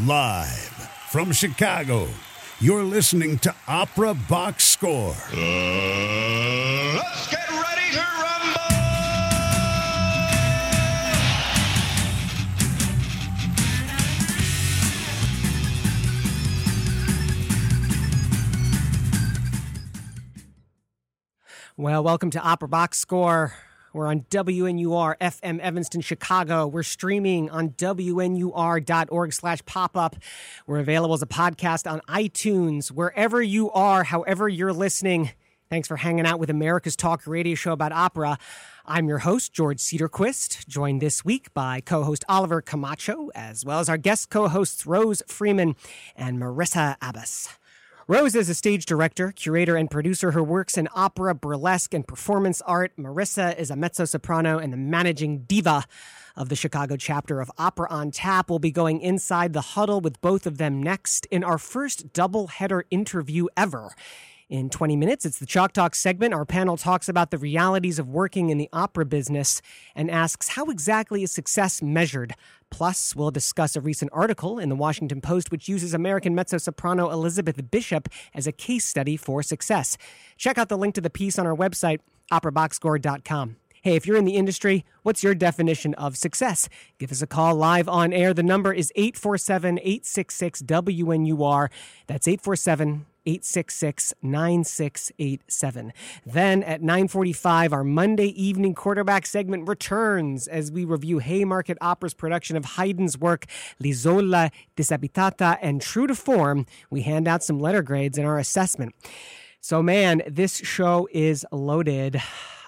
[0.00, 2.08] Live from Chicago,
[2.58, 5.14] you're listening to Opera Box Score.
[5.32, 8.60] Uh, let's get ready to rumble!
[21.76, 23.54] Well, welcome to Opera Box Score.
[23.94, 26.66] We're on WNUR FM Evanston, Chicago.
[26.66, 30.16] We're streaming on WNUR.org slash pop up.
[30.66, 35.30] We're available as a podcast on iTunes, wherever you are, however you're listening.
[35.70, 38.36] Thanks for hanging out with America's Talk radio show about opera.
[38.84, 43.78] I'm your host, George Cedarquist, joined this week by co host Oliver Camacho, as well
[43.78, 45.76] as our guest co hosts Rose Freeman
[46.16, 47.48] and Marissa Abbas.
[48.06, 52.60] Rose is a stage director, curator, and producer who works in opera, burlesque, and performance
[52.66, 52.92] art.
[52.98, 55.84] Marissa is a mezzo soprano and the managing diva
[56.36, 58.50] of the Chicago chapter of Opera on Tap.
[58.50, 62.48] We'll be going inside the huddle with both of them next in our first double
[62.48, 63.94] header interview ever.
[64.50, 66.34] In 20 minutes, it's the Chalk Talk segment.
[66.34, 69.62] Our panel talks about the realities of working in the opera business
[69.94, 72.34] and asks how exactly is success measured.
[72.68, 77.10] Plus, we'll discuss a recent article in the Washington Post which uses American mezzo soprano
[77.10, 79.96] Elizabeth Bishop as a case study for success.
[80.36, 82.00] Check out the link to the piece on our website,
[82.30, 83.56] operaboxscore.com.
[83.80, 86.68] Hey, if you're in the industry, what's your definition of success?
[86.98, 88.34] Give us a call live on air.
[88.34, 91.68] The number is 847 866 WNUR.
[92.06, 95.92] That's 847 866 9687.
[96.26, 102.56] Then at 945, our Monday evening quarterback segment returns as we review Haymarket Opera's production
[102.56, 103.46] of Haydn's work,
[103.78, 108.94] L'Isola Disabitata, and true to form, we hand out some letter grades in our assessment.
[109.60, 112.20] So, man, this show is loaded.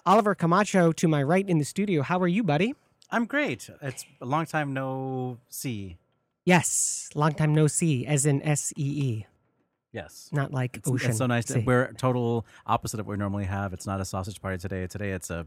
[0.06, 2.02] Oliver Camacho to my right in the studio.
[2.02, 2.74] How are you, buddy?
[3.10, 3.68] I'm great.
[3.82, 5.98] It's a long time no see.
[6.44, 9.26] Yes, long time no see, as in S E E,
[9.96, 10.28] Yes.
[10.30, 11.08] not like It's, ocean.
[11.10, 11.46] it's so nice.
[11.46, 11.64] sea.
[11.66, 13.72] We're total opposite of what we normally have.
[13.72, 14.86] It's not a sausage party today.
[14.86, 15.46] Today it's a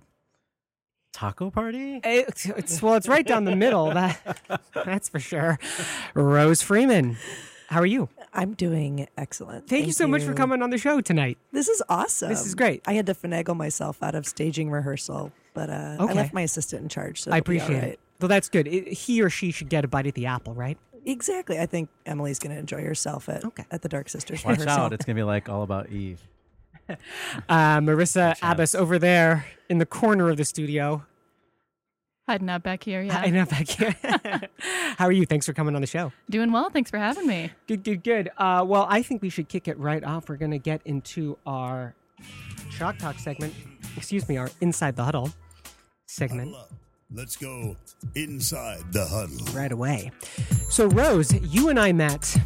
[1.14, 2.02] taco party.
[2.04, 3.94] It's, it's well, it's right down the middle.
[3.94, 5.60] That that's for sure.
[6.16, 7.18] Rose Freeman,
[7.68, 8.10] how are you?
[8.34, 9.68] I'm doing excellent.
[9.68, 11.38] Thank, you so much for coming on the show tonight.
[11.52, 12.30] This is awesome.
[12.30, 12.82] This is great.
[12.88, 16.84] I had to finagle myself out of staging rehearsal, but uh, I left my assistant
[16.84, 17.22] in charge.
[17.22, 17.94] So I it'll be all appreciate right.
[17.94, 18.00] it.
[18.20, 18.68] Well, that's good.
[18.68, 20.78] It, he or she should get a bite at the apple, right?
[21.06, 21.60] Exactly.
[21.60, 23.66] I think Emily's going to enjoy herself at Okay.
[23.72, 24.84] at the Dark Sisters Watch rehearsal.
[24.86, 24.94] out!
[24.94, 26.22] It's gonna be like all about Eve.
[27.48, 28.40] Uh, Marissa chance.
[28.42, 31.06] Abbas over there in the corner of the studio.
[32.28, 33.20] Hiding out back here, yeah.
[33.24, 33.96] I know back here.
[34.98, 35.26] how are you?
[35.28, 36.12] Thanks for coming on the show.
[36.32, 36.70] Doing well.
[36.72, 37.52] Thanks for having me.
[37.68, 38.30] Good, good, good.
[38.38, 40.30] Uh, well, I think we should kick it right off.
[40.30, 41.94] We're going to get into our
[42.72, 43.54] Chalk Talk segment.
[43.96, 45.32] Excuse me, our Inside the Huddle
[46.08, 46.72] segment Huddle up.
[47.12, 47.76] Let's go
[48.14, 49.44] inside the huddle.
[49.54, 50.12] right away.
[50.70, 52.38] So, Rose, you and I met.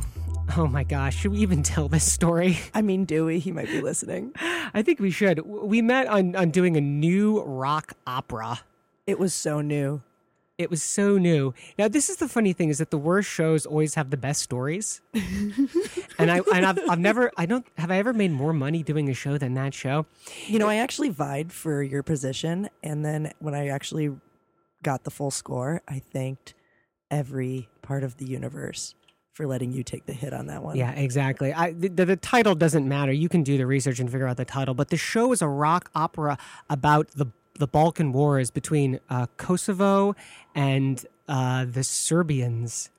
[0.55, 2.59] Oh my gosh, should we even tell this story?
[2.73, 4.31] I mean, Dewey, he might be listening.
[4.73, 5.41] I think we should.
[5.45, 8.61] We met on, on doing a new rock opera.
[9.05, 10.01] It was so new.
[10.57, 11.53] It was so new.
[11.77, 14.41] Now, this is the funny thing: is that the worst shows always have the best
[14.41, 15.01] stories.
[15.13, 19.09] and I and I've, I've never, I don't have I ever made more money doing
[19.09, 20.05] a show than that show.
[20.45, 24.15] You know, I actually vied for your position, and then when I actually
[24.83, 26.53] got the full score, I thanked
[27.09, 28.95] every part of the universe
[29.33, 30.75] for letting you take the hit on that one.
[30.75, 31.51] Yeah, exactly.
[31.53, 33.11] I, the, the, the title doesn't matter.
[33.11, 34.75] You can do the research and figure out the title.
[34.75, 36.37] But the show is a rock opera
[36.69, 37.27] about the
[37.59, 40.15] the Balkan Wars between uh, Kosovo
[40.55, 42.89] and uh, the Serbians.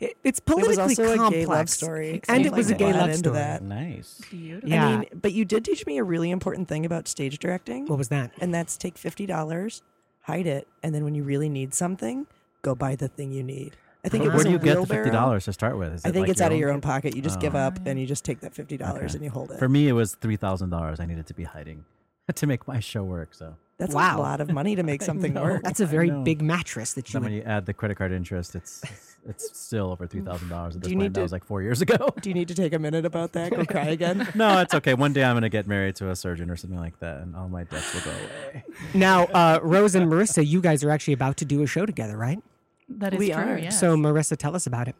[0.00, 2.20] It, it's It was politically also complex, a gay love story.
[2.28, 3.34] and it was a gay that love story.
[3.36, 3.62] that.
[3.62, 4.20] Nice.
[4.28, 4.68] Beautiful.
[4.68, 4.84] Yeah.
[4.86, 7.86] I mean, but you did teach me a really important thing about stage directing.
[7.86, 8.32] What was that?
[8.40, 9.80] and that's take fifty dollars,
[10.22, 12.26] hide it, and then when you really need something,
[12.62, 13.76] go buy the thing you need.
[14.04, 15.92] I think Where it was do you get the fifty dollars to start with?
[16.06, 17.14] I think like it's out of your own pocket.
[17.14, 17.58] You just give Oh.
[17.58, 19.16] up and you just take that fifty dollars Okay.
[19.16, 19.58] and you hold it.
[19.58, 21.00] For me, it was three thousand dollars.
[21.00, 21.84] I needed to be hiding
[22.34, 23.34] to make my show work.
[23.34, 24.18] So that's Wow.
[24.18, 25.42] a lot of money to make something know.
[25.42, 25.62] work.
[25.64, 27.14] That's a very big mattress that you.
[27.14, 28.82] then Would, when you add the credit card interest, it's
[29.28, 31.02] it's still over three thousand dollars at Do this you point.
[31.02, 31.96] need That to- was like four years ago.
[32.22, 33.50] Do you need to take a minute about that?
[33.50, 34.28] Go cry again.
[34.34, 34.94] no, it's okay.
[34.94, 37.48] One day I'm gonna get married to a surgeon or something like that, and all
[37.48, 38.64] my debts will go away.
[38.94, 42.16] now, uh, Rose and Marissa, you guys are actually about to do a show together,
[42.16, 42.40] right?
[42.88, 43.58] That is We true, are.
[43.58, 43.78] yes.
[43.78, 44.96] So, Marissa, tell us about it.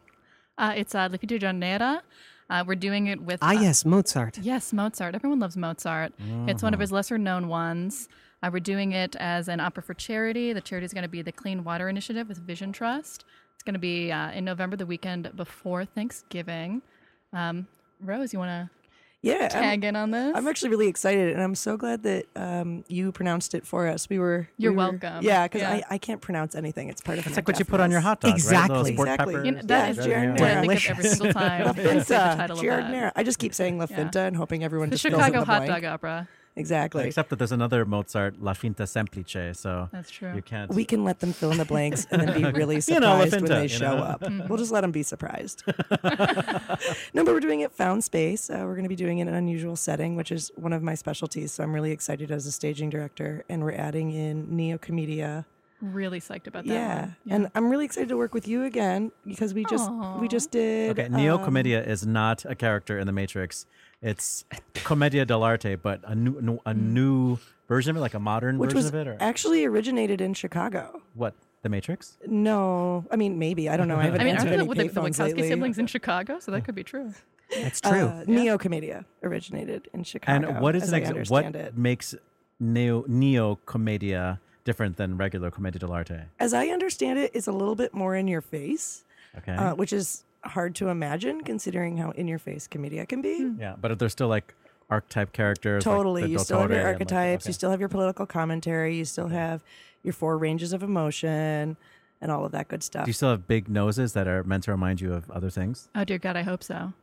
[0.57, 2.01] uh, it's uh, Lipito Giornata.
[2.49, 3.39] Uh, we're doing it with.
[3.41, 4.37] Ah, uh, yes, Mozart.
[4.41, 5.15] Yes, Mozart.
[5.15, 6.11] Everyone loves Mozart.
[6.47, 8.07] It's one of his lesser known ones.
[8.43, 10.51] Uh, we're doing it as an opera for charity.
[10.53, 13.23] The charity is going to be the Clean Water Initiative with Vision Trust.
[13.53, 16.81] It's going to be uh, in November, the weekend before Thanksgiving.
[17.33, 17.67] Um,
[18.03, 18.69] Rose, you want to?
[19.23, 20.35] Yeah, I'm- tag in on this.
[20.35, 24.09] I'm actually really excited, and I'm so glad that um, you pronounced it for us.
[24.09, 24.49] We were.
[24.57, 25.23] You're we were- welcome.
[25.23, 25.69] Yeah, because Yeah.
[25.73, 26.89] I, I can't pronounce anything.
[26.89, 27.27] It's part of.
[27.27, 28.33] It's like what you put on your hot dog, right?
[28.39, 28.77] Exactly.
[28.79, 29.33] Little sport Exactly.
[29.35, 29.45] pepper.
[29.45, 30.39] You know, that Yeah, is giardiniera.
[30.39, 31.65] what I think of every single time.
[31.65, 32.83] La when I say the Finta, title of that.
[32.85, 33.11] giardiniera.
[33.15, 35.45] I just keep saying La Finta and hoping everyone The just fills in Chicago the
[35.45, 35.83] Hot blank.
[35.83, 36.27] Dog Opera.
[36.55, 37.05] Exactly.
[37.07, 40.33] Except that there's another Mozart, La Finta Semplice, so That's true.
[40.35, 40.69] you can't.
[40.73, 43.23] we can let them fill in the blanks and then be really You know, La
[43.25, 44.03] surprised when they show know?
[44.03, 44.21] up.
[44.49, 45.63] We'll just let them be surprised.
[47.13, 48.49] no, but we're doing it Found Space.
[48.49, 50.83] Uh, we're going to be doing it in an unusual setting, which is one of
[50.83, 51.53] my specialties.
[51.53, 53.45] So I'm really excited as a staging director.
[53.47, 55.45] And we're adding in Neo Commedia.
[55.81, 56.73] Really psyched about that.
[56.73, 56.99] Yeah.
[57.01, 57.15] one.
[57.29, 59.89] and I'm really excited to work with you again because we just
[60.19, 60.99] we just did.
[60.99, 63.65] Okay, Neo um, Commedia is not a character in the Matrix.
[64.01, 67.37] It's Commedia dell'arte, but a new no- a new
[67.67, 70.33] version of it, like a modern which version was of it, or actually originated in
[70.33, 71.01] Chicago.
[71.13, 71.35] what?
[71.61, 72.17] The Matrix?
[72.25, 73.97] No, I mean maybe I don't know.
[73.97, 75.47] I haven't I mean, answered aren't any the, the, the payphones Wachowski lately.
[75.49, 76.39] siblings in Chicago?
[76.39, 77.13] So that could be true.
[77.55, 78.05] That's true.
[78.07, 80.47] Uh, Neo Commedia originated in Chicago.
[80.49, 81.77] And what is as an I ex- understand what it.
[81.77, 82.15] makes
[82.59, 86.23] Neo Neo Commedia different than regular Commedia dell'arte?
[86.39, 89.03] As I understand it, it's a little bit more in your face,
[89.37, 93.43] Okay, uh, which is hard to imagine considering how in your face Commedia can be.
[93.43, 93.59] Hmm.
[93.59, 94.53] yeah, but if there's still like
[94.89, 95.85] archetype characters.
[95.85, 96.23] like Totally.
[96.23, 97.49] the you still have your Dottore and, like, archetypes, okay.
[97.49, 99.63] you still have your political commentary, you still have
[100.03, 101.77] your four ranges of emotion
[102.19, 103.05] and all of that good stuff.
[103.05, 105.89] Do you still have big noses that are meant to remind you of other things?
[105.95, 106.93] Oh dear God, I hope so.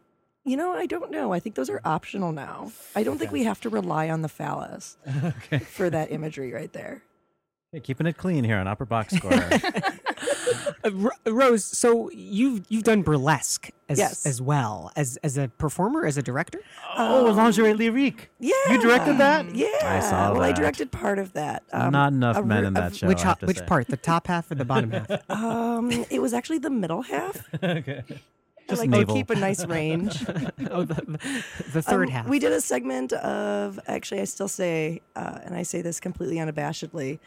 [0.44, 1.32] You know, I don't know.
[1.32, 2.73] I think those are optional now.
[2.94, 4.96] I don't think we have to rely on the phallus
[5.70, 7.02] for that imagery right there.
[7.73, 9.31] Hey, keeping it clean here on Opera Box Score.
[10.84, 10.90] Uh,
[11.26, 14.24] Rose, so you've you've done burlesque as Yes.
[14.26, 16.60] as well as as a performer, as a director.
[16.96, 18.28] oh, lingerie lyrique.
[18.38, 18.54] Yeah.
[18.70, 19.54] You directed that?
[19.54, 19.66] Yeah.
[19.82, 21.64] I saw well, I directed part of that.
[21.72, 23.08] Um, Not enough a men re- in a- that show.
[23.08, 23.64] which I ho- have to which say.
[23.66, 23.88] part?
[23.88, 25.10] The top half or the bottom half?
[25.30, 27.46] Um, it was actually the middle half.
[27.62, 28.04] okay.
[28.08, 29.14] I Just like navel.
[29.14, 30.24] to keep a nice range.
[30.70, 31.18] oh, the,
[31.72, 32.28] the third Um, half.
[32.28, 36.36] We did a segment of actually, I still say, uh, and I say this completely
[36.36, 37.18] unabashedly,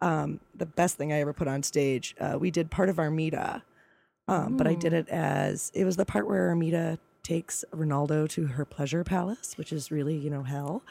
[0.00, 2.14] um, the best thing I ever put on stage.
[2.20, 3.62] Uh, we did part of Armida,
[4.28, 8.46] um, but I did it as it was the part where Armida takes Rinaldo to
[8.46, 10.82] her pleasure palace, which is really you know hell,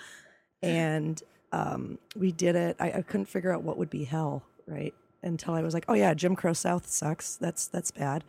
[0.62, 1.22] and
[1.52, 2.76] um, we did it.
[2.80, 4.94] I, I couldn't figure out what would be hell, right?
[5.24, 7.36] Until I was like, oh yeah, Jim Crow South sucks.
[7.36, 8.24] That's that's bad.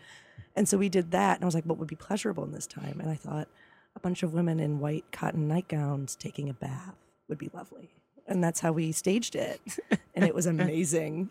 [0.56, 2.66] And so we did that, and I was like, what would be pleasurable in this
[2.66, 2.98] time?
[3.00, 3.48] And I thought
[3.94, 6.96] a bunch of women in white cotton nightgowns taking a bath
[7.28, 7.90] would be lovely.
[8.30, 9.60] And that's how we staged it.
[10.14, 11.30] And it was amazing.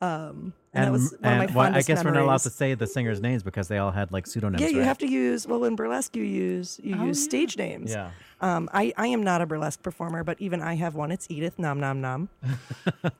[0.00, 2.50] Um, and, that was one of my and why- I guess we're not allowed to
[2.50, 4.62] say the singers' names because they all had like pseudonyms.
[4.62, 4.86] Yeah, you right?
[4.86, 7.24] have to use well in burlesque you use you Oh, use yeah.
[7.24, 7.90] stage names.
[7.92, 8.10] Yeah.
[8.40, 11.10] Um, I, I am not a burlesque performer, but even I have one.
[11.12, 12.28] It's Edith Nom Nom Nom.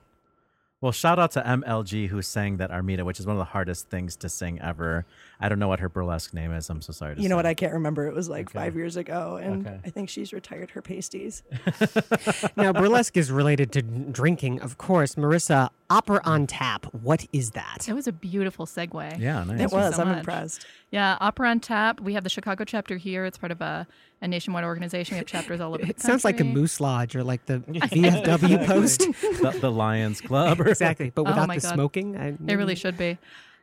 [0.83, 3.89] Well, shout out to MLG who sang that Armida, which is one of the hardest
[3.89, 5.07] things to sing ever.
[5.41, 6.69] I don't know what her burlesque name is.
[6.69, 7.37] I'm so sorry to You know say.
[7.37, 7.47] what?
[7.47, 8.07] I can't remember.
[8.09, 8.59] It was like Okay.
[8.59, 9.79] five years ago, and Okay.
[9.85, 11.45] I think she's retired her pasties.
[12.57, 15.15] now, burlesque is related to drinking, of course.
[15.15, 16.87] Marissa, opera on tap.
[16.93, 17.87] What is that?
[17.89, 19.19] It was a beautiful segue.
[19.21, 19.61] Yeah, nice.
[19.61, 19.95] It you was.
[19.97, 20.19] so I'm much.
[20.19, 20.67] impressed.
[20.91, 22.01] Yeah, Opera on Tap.
[22.01, 23.25] We have the Chicago chapter here.
[23.25, 23.87] It's part of a,
[24.23, 25.17] a nationwide organization.
[25.17, 26.45] We have chapters all over the It sounds like a.
[26.45, 29.01] Moose Lodge or like the VFW post.
[29.21, 30.61] the, the Lions Club.
[30.61, 31.75] or- exactly, but Oh without my the God.
[31.75, 32.17] smoking.
[32.17, 33.19] I, It really should be.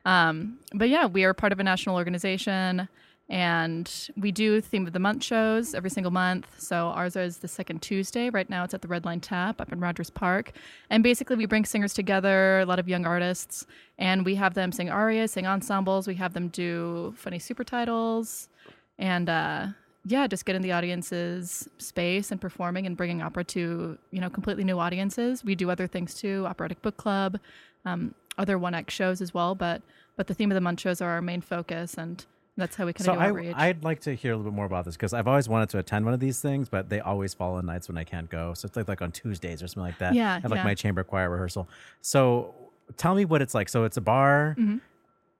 [0.05, 2.87] Um, but yeah, we are part of a national organization
[3.31, 6.47] and we do theme of the month shows every single month.
[6.57, 8.29] So ours is the second Tuesday.
[8.31, 10.51] Right now it's at the Red Line Tap up in Rogers Park.
[10.89, 13.67] And basically we bring singers together, a lot of young artists,
[13.99, 16.07] and we have them sing arias, sing ensembles.
[16.07, 18.49] We have them do funny super titles
[18.97, 19.67] and uh,
[20.09, 24.29] yeah, just get in the audience's space and performing and bringing opera to you know
[24.29, 25.43] completely new audiences.
[25.43, 27.39] We do other things too, operatic book club,
[27.85, 29.53] um, other one act shows as well.
[29.53, 29.81] But
[30.15, 32.25] but the theme of the month shows are our main focus, and
[32.57, 33.55] that's how we kind So of do outreach.
[33.55, 35.69] I, I'd like to hear a little bit more about this because I've always wanted
[35.69, 38.29] to attend one of these things, but they always fall on nights when I can't
[38.29, 38.53] go.
[38.55, 40.15] So it's like, like on Tuesdays or something like that.
[40.15, 40.63] Yeah, I have like yeah.
[40.63, 41.69] my chamber choir rehearsal.
[42.01, 42.53] So
[42.97, 43.69] tell me what it's like.
[43.69, 44.55] So it's a bar.
[44.57, 44.77] Mm-hmm.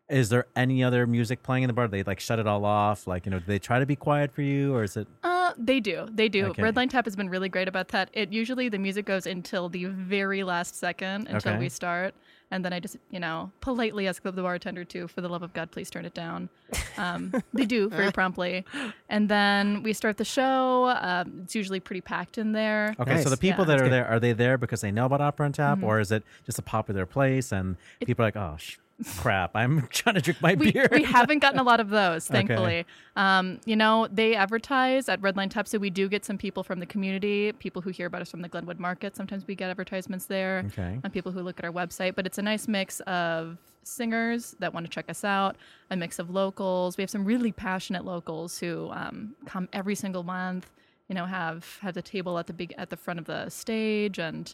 [0.10, 1.88] Is there any other music playing in the bar?
[1.88, 3.06] They like shut it all off.
[3.06, 5.08] Like you know, do they try to be quiet for you, or is it?
[5.24, 6.08] Uh, they do.
[6.12, 6.48] They do.
[6.48, 6.63] Okay.
[6.63, 8.10] Red Line Tap has been really great about that.
[8.13, 11.60] It usually the music goes until the very last second until Okay.
[11.60, 12.16] we start,
[12.50, 15.54] and then I just you know politely ask the bartender to, for the love of
[15.54, 16.50] God, please turn it down.
[16.98, 18.66] Um, they do very promptly,
[19.10, 20.89] and then we start the show.
[21.00, 22.96] Um, it's usually pretty packed in there.
[23.00, 23.24] Okay, Nice.
[23.25, 23.75] so the people Yeah.
[23.75, 23.92] that are good.
[23.92, 25.82] there are they there because they know about Opera on Mm-hmm.
[25.82, 28.78] Tap, or is it just a popular place and people are like, oh sh-
[29.18, 30.88] crap, I'm trying to drink my we, beer.
[30.91, 32.86] we haven't gotten a lot of those, thankfully.
[33.15, 36.63] Um, you know, they advertise at Red Line Tap, so we do get some people
[36.63, 39.15] from the community, people who hear about us from the Glenwood Market.
[39.15, 41.00] Sometimes we get advertisements there, Okay.
[41.03, 42.15] and people who look at our website.
[42.15, 45.56] But it's a nice mix of singers that want to check us out,
[45.89, 46.98] a mix of locals.
[46.98, 50.70] We have some really passionate locals who um, come every single month.
[51.08, 54.20] You know, have have the table at the big at the front of the stage
[54.20, 54.53] and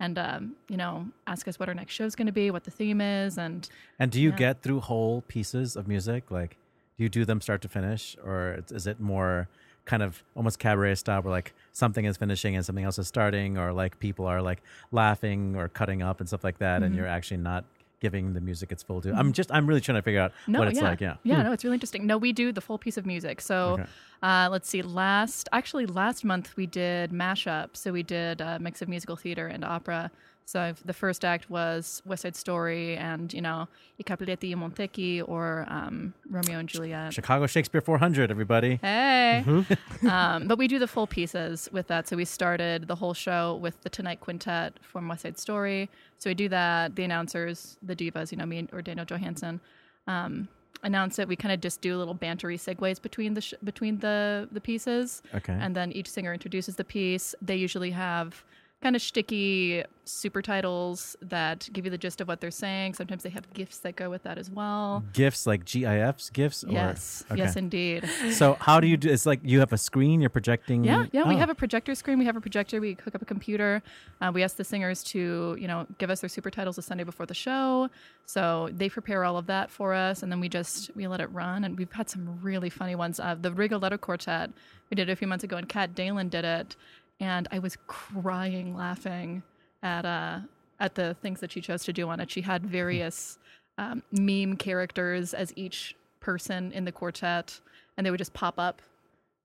[0.00, 2.64] and um, you know ask us what our next show is going to be, what
[2.64, 4.36] the theme is, and And do you Yeah.
[4.36, 6.30] get through whole pieces of music?
[6.30, 6.56] Like,
[6.96, 9.48] do you do them start to finish, or is it more
[9.84, 13.56] kind of almost cabaret style, where like something is finishing and something else is starting,
[13.56, 14.60] or like people are like
[14.90, 16.84] laughing or cutting up and stuff like that, Mm-hmm.
[16.84, 17.64] and you're actually not
[18.06, 19.12] giving the music its full due?
[19.20, 20.88] I'm just, I'm really trying to figure out No, what it's yeah.
[20.90, 21.00] like.
[21.00, 21.16] Yeah.
[21.30, 22.06] Yeah, no, it's really interesting.
[22.12, 23.36] No, we do the full piece of music.
[23.40, 23.86] So Okay.
[24.22, 27.68] uh, let's see, last, actually, last month we did mashup.
[27.82, 30.10] So we did a mix of musical theater and opera.
[30.46, 33.66] So the first act was West Side Story and, you know,
[33.98, 37.12] I Capuleti e Montecchi or um, Romeo and Juliet.
[37.12, 38.76] Chicago Shakespeare 400, everybody.
[38.76, 39.42] Hey.
[39.44, 40.06] Mm-hmm.
[40.08, 42.06] um, but we do the full pieces with that.
[42.06, 45.90] So we started the whole show with the Tonight Quintet from West Side Story.
[46.18, 46.94] So we do that.
[46.94, 49.60] The announcers, the divas, you know, me or Daniel Johansson,
[50.06, 50.46] um,
[50.84, 51.26] announce it.
[51.26, 55.22] We kind of just do little bantery segues between the sh- between the the pieces.
[55.34, 55.58] Okay.
[55.60, 57.34] And then each singer introduces the piece.
[57.42, 58.44] They usually have
[58.86, 62.94] kind of sticky super titles that give you the gist of what they're saying.
[62.94, 65.02] Sometimes they have gifts that go with that as well.
[65.12, 66.62] gifts like GIFs, gifts.
[66.62, 68.08] Or, Yes, yes, indeed.
[68.30, 69.10] So how do you do?
[69.10, 70.20] It's like you have a screen.
[70.20, 70.84] You're projecting.
[70.84, 71.26] Yeah, yeah.
[71.26, 71.38] We Oh.
[71.38, 72.20] have a projector screen.
[72.20, 72.80] We have a projector.
[72.80, 73.82] We hook up a computer.
[74.20, 77.02] Uh, we ask the singers to, you know, give us their super titles the Sunday
[77.02, 77.90] before the show.
[78.24, 81.30] So they prepare all of that for us, and then we just we let it
[81.32, 81.64] run.
[81.64, 83.18] And we've had some really funny ones.
[83.18, 84.52] Uh, the Rigoletto Quartet
[84.88, 86.76] we did it a few months ago, and Kat Dalen did it,
[87.20, 89.42] and I was crying laughing
[89.82, 90.40] at uh
[90.78, 92.30] at the things that she chose to do on it.
[92.30, 93.38] She had various
[93.78, 97.60] um, meme characters as each person in the quartet,
[97.96, 98.82] and they would just pop up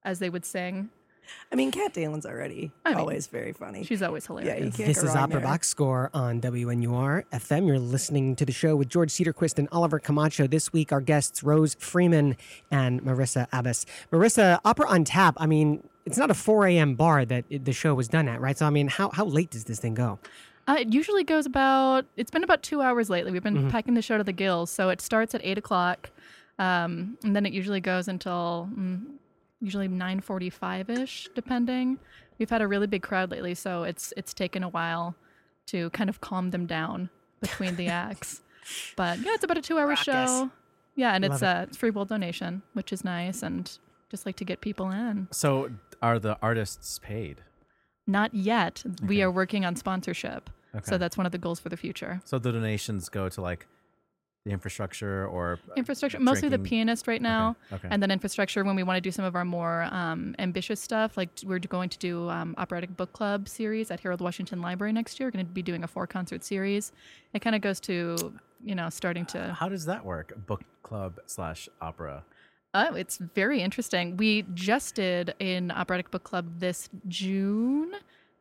[0.04, 0.90] as they would sing.
[1.52, 3.84] I mean, Kat Dalen's already I mean, always very funny.
[3.84, 4.76] She's always yeah, you hilarious.
[4.78, 5.48] can't This go is wrong Opera there.
[5.48, 7.68] Box Score on WNUR FM.
[7.68, 10.48] You're listening to the show with George Cedarquist and Oliver Camacho.
[10.48, 12.38] This week, our guests Rose Freeman
[12.70, 13.86] and Marissa Abbas.
[14.12, 15.36] Marissa, Opera on Tap.
[15.38, 16.96] I mean, it's not a 4 a.m.
[16.96, 18.58] bar that the show was done at, right?
[18.58, 20.20] So, I mean, how how late does this thing go?
[20.68, 22.06] Uh, it usually goes about.
[22.18, 23.32] It's been about two hours lately.
[23.32, 26.12] We've been packing the show to the gills, so it starts at eight o'clock,
[26.60, 29.02] um, and then it usually goes until mm,
[29.62, 32.00] usually nine forty-five ish, depending.
[32.40, 35.16] We've had a really big crowd lately, so it's it's taken a while
[35.68, 38.42] to kind of calm them down between the acts.
[38.96, 40.04] But yeah, it's about a two-hour Raucous.
[40.04, 40.50] show.
[40.96, 43.72] Yeah, and Love it's uh, it's free will donation, which is nice, and
[44.10, 45.28] just like to get people in.
[45.32, 45.70] So
[46.02, 47.42] are the artists paid?
[48.08, 48.84] Not yet.
[49.06, 50.84] We are working on sponsorship, Okay.
[50.84, 52.20] so that's one of the goals for the future.
[52.26, 53.68] So the donations go to like
[54.46, 57.88] the infrastructure or infrastructure mostly the pianist right now okay.
[57.92, 61.16] and then infrastructure when we want to do some of our more um, ambitious stuff
[61.16, 65.20] like we're going to do um, operatic book club series at harold washington library next
[65.20, 66.92] year we're going to be doing a four concert series
[67.34, 68.34] it kind of goes to
[68.64, 70.34] you know starting to How does that work?
[70.46, 72.24] Book club slash opera.
[72.74, 77.94] oh it's very interesting we just did an operatic book club this june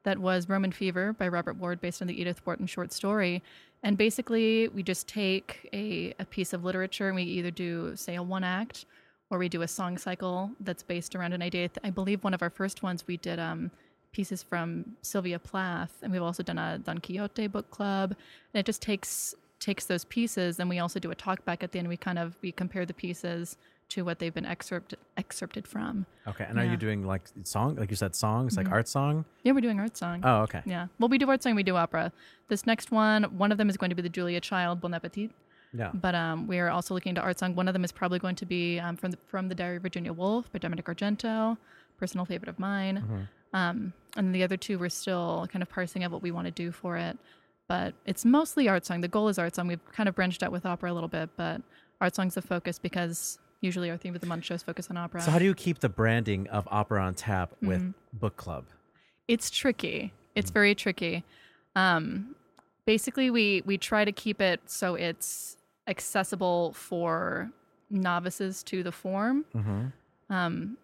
[0.03, 3.43] that was roman fever by robert ward based on the edith wharton short story
[3.83, 8.17] and basically we just take a, a piece of literature and we either do say
[8.17, 8.85] a one act
[9.31, 11.71] or we do a song cycle that's based around an idea.
[11.85, 13.71] I believe one of our first ones we did um,
[14.13, 18.15] pieces from sylvia plath and we've also done a don quixote book club.
[18.53, 21.73] And it just takes takes those pieces and we also do a talk back at
[21.73, 21.89] the end.
[21.89, 23.57] We kind of we compare the pieces
[23.91, 26.45] to what they've been excerpt, excerpted from Okay.
[26.49, 26.67] And are Yeah.
[26.67, 26.73] Mm-hmm.
[26.73, 29.25] you doing like song, like you said, songs, like art song?
[29.43, 30.63] yeah we're doing art song Oh, okay.
[30.65, 32.13] yeah well we do art song we do opera
[32.49, 35.31] this next one one of them is going to be the julia child bon appetit
[35.73, 35.91] Yeah.
[35.95, 37.55] but um, we are also looking into art song.
[37.55, 39.83] One of them is probably going to be um, from the, from the Diary of
[39.83, 41.57] Virginia Woolf by Dominick Argento,
[41.99, 42.97] personal favorite of mine.
[42.99, 43.23] Mm-hmm.
[43.61, 46.51] Um, and the other two, we're still kind of parsing out what we want to
[46.65, 47.17] do for it.
[47.69, 49.01] But it's mostly art song.
[49.01, 49.69] The goal is art song.
[49.69, 51.63] We've kind of branched out with opera a little bit, but
[52.01, 55.21] art song's the focus because usually our theme of the month shows focus on opera.
[55.21, 58.19] So how do you keep the branding of opera on tap with Mm-hmm.
[58.19, 58.65] book club?
[59.29, 60.13] it's tricky.
[60.35, 61.25] It's very tricky.
[61.77, 62.35] Um,
[62.87, 67.51] basically, we we try to keep it so it's accessible for
[67.91, 69.45] novices to the form.
[70.29, 70.77] Um,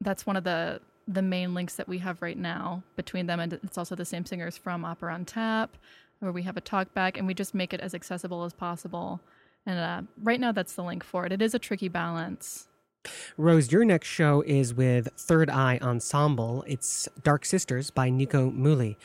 [0.00, 3.52] that's one of the the main links that we have right now between them, and
[3.52, 5.76] it's also the same singers from Opera on Tap,
[6.20, 9.20] where we have a talk back, and we just make it as accessible as possible.
[9.66, 11.32] And uh, right now, that's the link for it.
[11.32, 12.68] It is a tricky balance.
[13.36, 16.64] Rose, your next show is with Third Eye Ensemble.
[16.66, 18.96] It's Dark Sisters by Nico Muhly.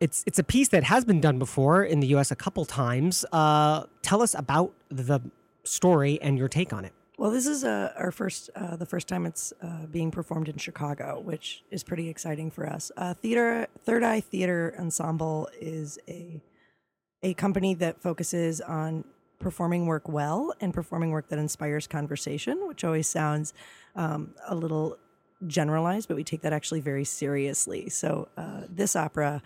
[0.00, 2.30] It's it's a piece that has been done before in the U.S.
[2.30, 3.24] a couple times.
[3.32, 5.20] Uh, tell us about the
[5.64, 6.92] story and your take on it.
[7.18, 10.56] Well, this is uh, our first, uh, the first time it's uh, being performed in
[10.56, 12.90] Chicago, which is pretty exciting for us.
[12.96, 16.40] Uh, theater, Third Eye Theater Ensemble is a
[17.24, 19.04] a company that focuses on
[19.42, 23.52] performing work well and performing work that inspires conversation, which always sounds
[23.96, 24.96] um, a little
[25.46, 27.88] generalized, but we take that actually very seriously.
[27.88, 29.42] So uh, this opera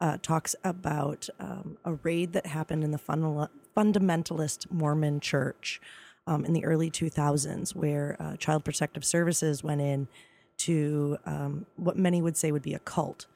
[0.00, 5.80] uh, talks about um, a raid that happened in the funda- fundamentalist Mormon church
[6.26, 10.08] um, in the early 2000s, where uh, Child Protective Services went in
[10.58, 13.26] to um, what many would say would be a cult.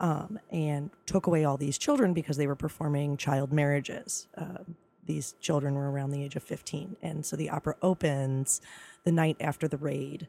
[0.00, 4.28] Um, and took away all these children because they were performing child marriages.
[5.08, 6.96] These children were around the age of 15.
[7.02, 8.60] And so the opera opens
[9.04, 10.28] the night after the raid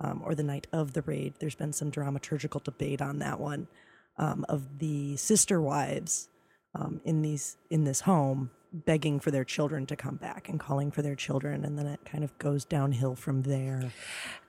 [0.00, 1.34] um, or the night of the raid.
[1.38, 3.68] There's been some dramaturgical debate on that one
[4.16, 6.28] um, of the sister wives
[6.74, 10.90] um, in these in this home begging for their children to come back and calling
[10.90, 13.92] for their children, and then it kind of goes downhill from there.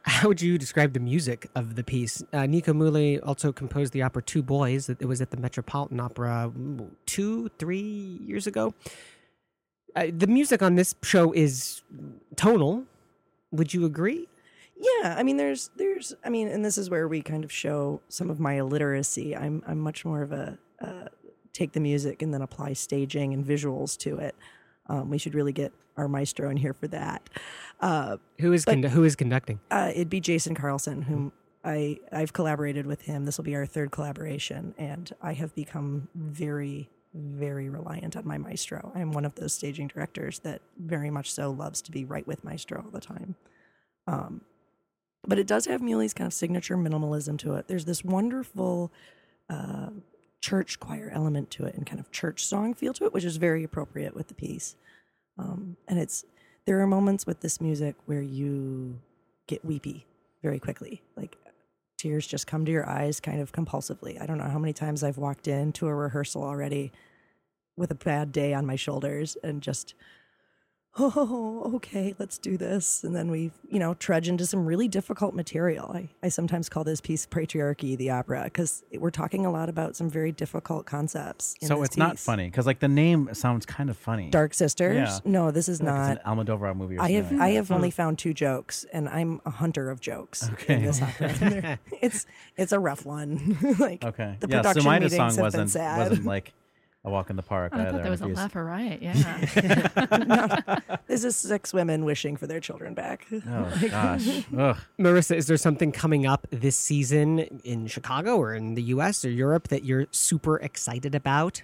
[0.01, 2.23] How would you describe the music of the piece?
[2.33, 4.89] Uh, Nico Muhly also composed the opera Two Boys.
[4.89, 8.73] It was at the Metropolitan Opera mm, two, three years ago.
[9.95, 11.81] Uh, the music on this show is
[12.35, 12.83] tonal.
[13.51, 14.27] Would you agree?
[14.77, 18.01] Yeah, I mean, there's, there's, I mean, and this is where we kind of show
[18.09, 19.35] some of my illiteracy.
[19.35, 21.05] I'm, I'm much more of a uh,
[21.53, 24.35] take the music and then apply staging and visuals to it.
[24.87, 27.29] Um, we should really get our maestro in here for that.
[27.79, 29.61] Uh, Who is But- condu- who is conducting?
[29.71, 31.31] uh, it'd be Jason Carlson, whom
[31.63, 33.23] I I've collaborated with him.
[33.25, 38.37] This will be our third collaboration, and I have become very very reliant on my
[38.37, 38.91] maestro.
[38.93, 42.27] I am one of those staging directors that very much so loves to be right
[42.27, 43.35] with maestro all the time.
[44.07, 44.41] Um,
[45.27, 47.67] but it does have Muhly's kind of signature minimalism to it.
[47.67, 48.91] There's this wonderful
[49.49, 49.89] uh,
[50.41, 53.37] church choir element to it and kind of church song feel to it, which is
[53.37, 54.75] very appropriate with the piece.
[55.37, 56.25] Um, and it's
[56.65, 58.99] there are moments with this music where you
[59.47, 60.05] get weepy
[60.43, 61.37] very quickly, like
[62.05, 64.21] tears just come to your eyes kind of compulsively.
[64.21, 66.91] I don't know how many times I've walked into a rehearsal already
[67.77, 69.95] with a bad day on my shoulders and just
[70.97, 75.33] oh okay let's do this and then we you know trudge into some really difficult
[75.35, 79.67] material i, I sometimes call this piece patriarchy the opera because we're talking a lot
[79.67, 83.65] about some very difficult concepts in so it's not funny because like the name sounds
[83.65, 84.29] kind of funny.
[84.29, 85.19] dark sisters Yeah.
[85.25, 86.97] no this is not it's an Almodovar movie.
[86.97, 90.49] Or I have I have only found two jokes, and I'm a hunter of jokes
[90.53, 90.75] Okay.
[90.75, 91.79] in this opera.
[92.01, 92.25] It's
[92.57, 93.57] it's a rough one.
[93.79, 94.37] like Okay.
[94.39, 96.09] the production yeah, Sumaida meetings song have been wasn't sad.
[96.09, 96.53] wasn't like
[97.05, 97.71] a walk in the park.
[97.75, 97.91] Oh, I either.
[97.91, 98.99] thought there was a If laugh or riot.
[99.05, 100.79] Yeah.
[101.07, 103.27] this is six women wishing for their children back.
[103.31, 104.27] Oh gosh.
[104.57, 104.77] Ugh.
[104.99, 109.23] Marissa, is there something coming up this season in Chicago or in the U.S.
[109.23, 111.61] or Europe that you're super excited about?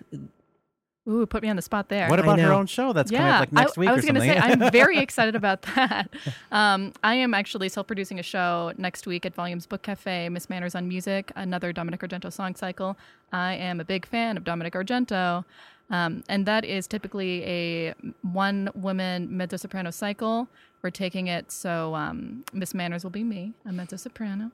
[1.09, 2.07] Ooh, put me on the spot there.
[2.09, 4.03] What about her own show that's yeah, coming up like next I, week I was
[4.03, 6.09] or gonna say I'm very excited about that.
[6.51, 10.75] Um, I am actually self-producing a show next week at Volumes Book Cafe, Miss Manners
[10.75, 12.97] on Music, another Dominick Argento song cycle.
[13.31, 15.43] I am a big fan of Dominick Argento,
[15.89, 20.49] um, and that is typically a one-woman mezzo-soprano cycle.
[20.83, 24.51] We're taking it so um, Miss Manners will be me, a mezzo-soprano,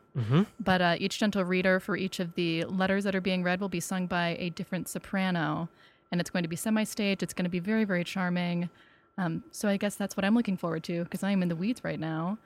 [0.62, 3.70] but uh, each gentle reader for each of the letters that are being read will
[3.70, 5.68] be sung by a different soprano
[6.12, 7.24] and it's going to be semi-staged.
[7.24, 8.70] It's going to be very, very charming.
[9.18, 11.56] Um, so I guess that's what I'm looking forward to because I am in the
[11.56, 12.38] weeds right now,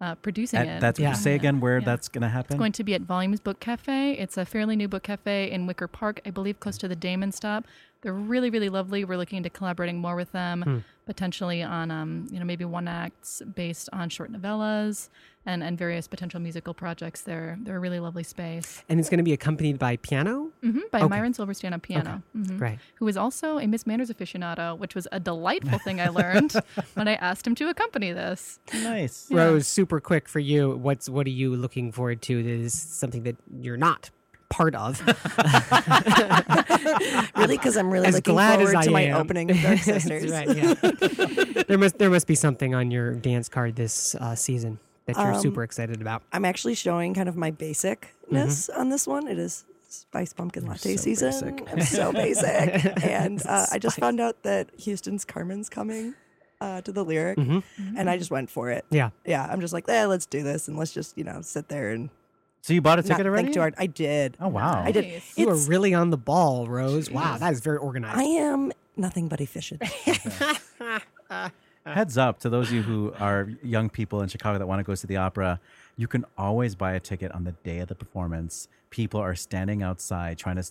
[0.00, 0.80] uh, producing At- it.
[0.80, 1.12] that's Yeah.
[1.14, 1.84] say again where Yeah.
[1.86, 2.52] that's gonna happen.
[2.54, 4.12] It's going to be at Volumes Book Cafe.
[4.12, 7.32] It's a fairly new book cafe in Wicker Park, I believe, close to the Damen
[7.32, 7.66] stop.
[8.02, 9.04] They're really, really lovely.
[9.04, 13.42] We're looking into collaborating more with them, potentially on, um, you know, maybe one acts
[13.56, 15.08] based on short novellas
[15.48, 17.22] and, and various potential musical projects.
[17.22, 18.82] They're they're a really lovely space.
[18.88, 20.50] And it's going to be accompanied by piano?
[20.62, 21.08] hmm by Okay.
[21.08, 22.22] Myron Silverstein on piano.
[22.36, 22.78] Mhm Right.
[22.96, 26.52] who is also a Miss Manners aficionado, which was a delightful thing I learned
[26.94, 28.60] when I asked him to accompany this.
[28.74, 29.26] nice.
[29.30, 29.38] Yeah.
[29.38, 30.76] Rose, super quick for you.
[30.76, 32.42] What's what are you looking forward to?
[32.42, 34.10] That is something that you're not
[34.50, 35.00] part of.
[37.36, 39.16] really, because I'm really As looking glad as forward to I my am.
[39.16, 40.30] opening of Dark Sisters.
[40.30, 40.56] Right.
[40.56, 40.74] Yeah.
[41.68, 44.78] there must there must be something on your dance card this uh, season
[45.08, 46.22] that you're Um, super excited about.
[46.32, 49.26] I'm actually showing kind of my basicness on this one.
[49.28, 51.56] It is Spice Pumpkin Latte so season.
[51.56, 51.68] basic.
[51.72, 53.02] I'm so basic.
[53.04, 56.14] and uh, I just found out that Houston's Carmen's coming
[56.60, 58.84] uh, to the lyric, and I just went for it.
[58.90, 59.10] Yeah.
[59.24, 61.90] Yeah, I'm just like, eh, let's do this, and let's just you know sit there
[61.92, 62.10] and
[62.62, 63.52] So you bought a not ticket already?
[63.52, 63.80] think too.
[63.82, 64.36] I did.
[64.40, 64.82] Oh wow.
[64.84, 65.06] I did.
[65.06, 65.38] Nice.
[65.38, 67.10] You are really on the ball, Rose.
[67.10, 68.18] Wow, that is very organized.
[68.18, 69.82] I am nothing but efficient.
[71.94, 74.84] Heads up to those of you who are young people in Chicago that want to
[74.84, 75.58] go see the opera.
[75.96, 78.68] You can always buy a ticket on the day of the performance.
[78.90, 80.64] People are standing outside trying to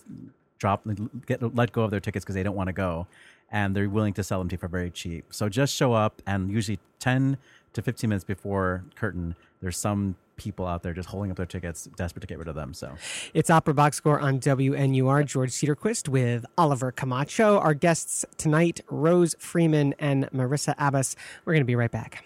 [0.58, 0.86] drop,
[1.26, 3.06] get let go of their tickets because they don't want to go,
[3.50, 5.24] and they're willing to sell them to you for very cheap.
[5.30, 7.36] So just show up, and usually ten
[7.72, 11.84] to 15 minutes before curtain, there's some people out there just holding up their tickets,
[11.96, 12.72] desperate to get rid of them.
[12.72, 12.94] So
[13.34, 15.26] It's Opera Box Score on WNUR.
[15.26, 17.58] George Cedarquist with Oliver Camacho.
[17.58, 21.16] Our guests tonight, Rose Freeman and Marissa Abbas.
[21.44, 22.24] We're going to be right back.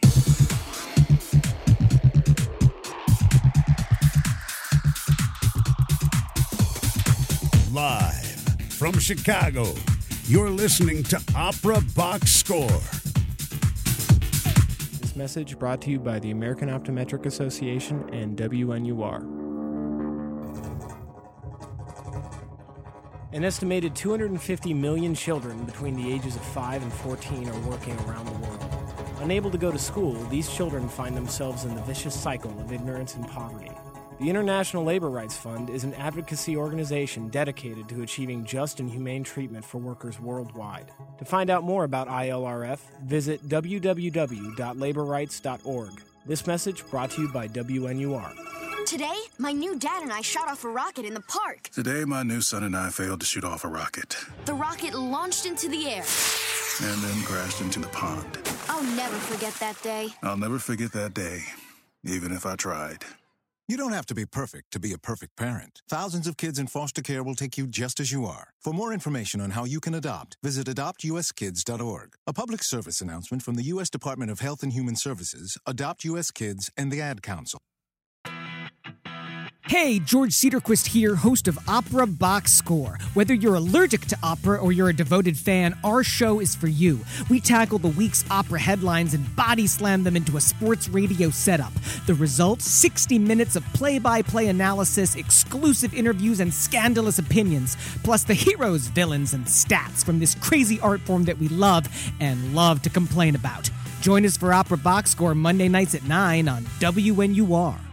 [7.72, 8.38] Live
[8.70, 9.72] from Chicago,
[10.24, 13.01] you're listening to Opera Box Score.
[15.14, 19.20] Message brought to you by the American Optometric Association and WNUR.
[23.34, 28.24] An estimated 250 million children between the ages of 5 and 14 are working around
[28.24, 28.64] the world.
[29.20, 33.14] Unable to go to school, these children find themselves in the vicious cycle of ignorance
[33.14, 33.70] and poverty.
[34.22, 39.24] The International Labor Rights Fund is an advocacy organization dedicated to achieving just and humane
[39.24, 40.92] treatment for workers worldwide.
[41.18, 45.90] To find out more about ILRF, visit www.laborrights.org.
[46.24, 48.36] This message brought to you by WNUR.
[48.86, 51.70] Today, my new dad and I shot off a rocket in the park.
[51.74, 55.46] Today, my new son and I failed to shoot off a rocket The rocket launched
[55.46, 56.04] into the air.
[56.80, 58.38] and then crashed into the pond.
[58.68, 60.10] I'll never forget that day.
[60.22, 61.42] I'll never forget that day,
[62.04, 63.04] even if I tried.
[63.68, 65.82] You don't have to be perfect to be a perfect parent.
[65.88, 68.48] Thousands of kids in foster care will take you just as you are.
[68.60, 72.14] For more information on how you can adopt, visit adoptuskids.org.
[72.26, 73.88] A public service announcement from the U.S.
[73.88, 76.32] Department of Health and Human Services, Adopt U.S.
[76.32, 77.60] Kids, and the Ad Council.
[79.66, 82.98] Hey, George Cedarquist here, host of Opera Box Score.
[83.14, 86.98] Whether you're allergic to opera or you're a devoted fan, our show is for you.
[87.30, 91.72] We tackle the week's opera headlines and body slam them into a sports radio setup.
[92.06, 98.24] The result 60 minutes of play by play analysis, exclusive interviews, and scandalous opinions, plus
[98.24, 102.82] the heroes, villains, and stats from this crazy art form that we love and love
[102.82, 103.70] to complain about.
[104.00, 107.91] Join us for Opera Box Score Monday nights at 9 on WNUR.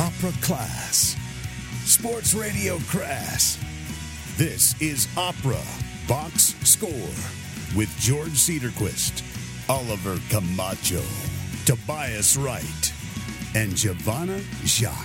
[0.00, 1.14] Opera Class.
[1.84, 3.58] Sports Radio Crass.
[4.36, 5.60] This is Opera
[6.08, 6.88] Box Score
[7.76, 9.22] with George Cedarquist,
[9.68, 11.02] Oliver Camacho,
[11.66, 12.92] Tobias Wright,
[13.54, 14.96] and Giovanna Jacques.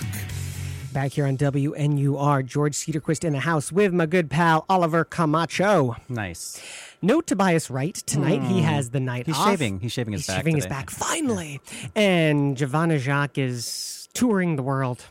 [0.93, 5.97] Back here on WNUR, George Cedarquist in the house with my good pal Oliver Camacho.
[6.07, 6.61] nice.
[7.01, 8.41] No Tobias Wright tonight.
[8.43, 9.31] He has the night Hmm.
[9.33, 9.49] He's off.
[9.49, 9.79] shaving.
[9.81, 11.59] He's shaving his He's back shaving his back finally.
[11.95, 15.05] And Giovanna Jacques is touring the world.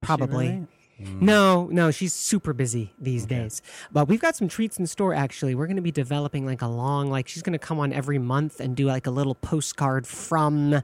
[0.00, 0.48] Probably.
[0.48, 0.66] really?
[1.00, 1.22] Mm.
[1.22, 3.60] No, no, she's super busy these days.
[3.92, 5.54] But we've got some treats in store actually.
[5.54, 8.18] We're going to be developing like a long like she's going to come on every
[8.18, 10.82] month and do like a little postcard from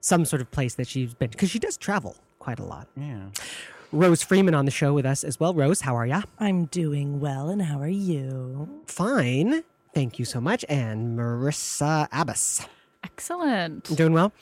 [0.00, 2.88] some sort of place that she's been cuz she does travel quite a lot.
[2.96, 3.28] Yeah.
[3.92, 5.52] Rose Freeman on the show with us as well.
[5.52, 6.22] Rose, how are ya?
[6.38, 8.82] I'm doing well, and how are you?
[8.86, 9.64] Fine.
[9.94, 10.64] Thank you so much.
[10.68, 12.66] And Marissa Abbas.
[13.20, 13.84] Excellent.
[13.96, 14.32] Doing well.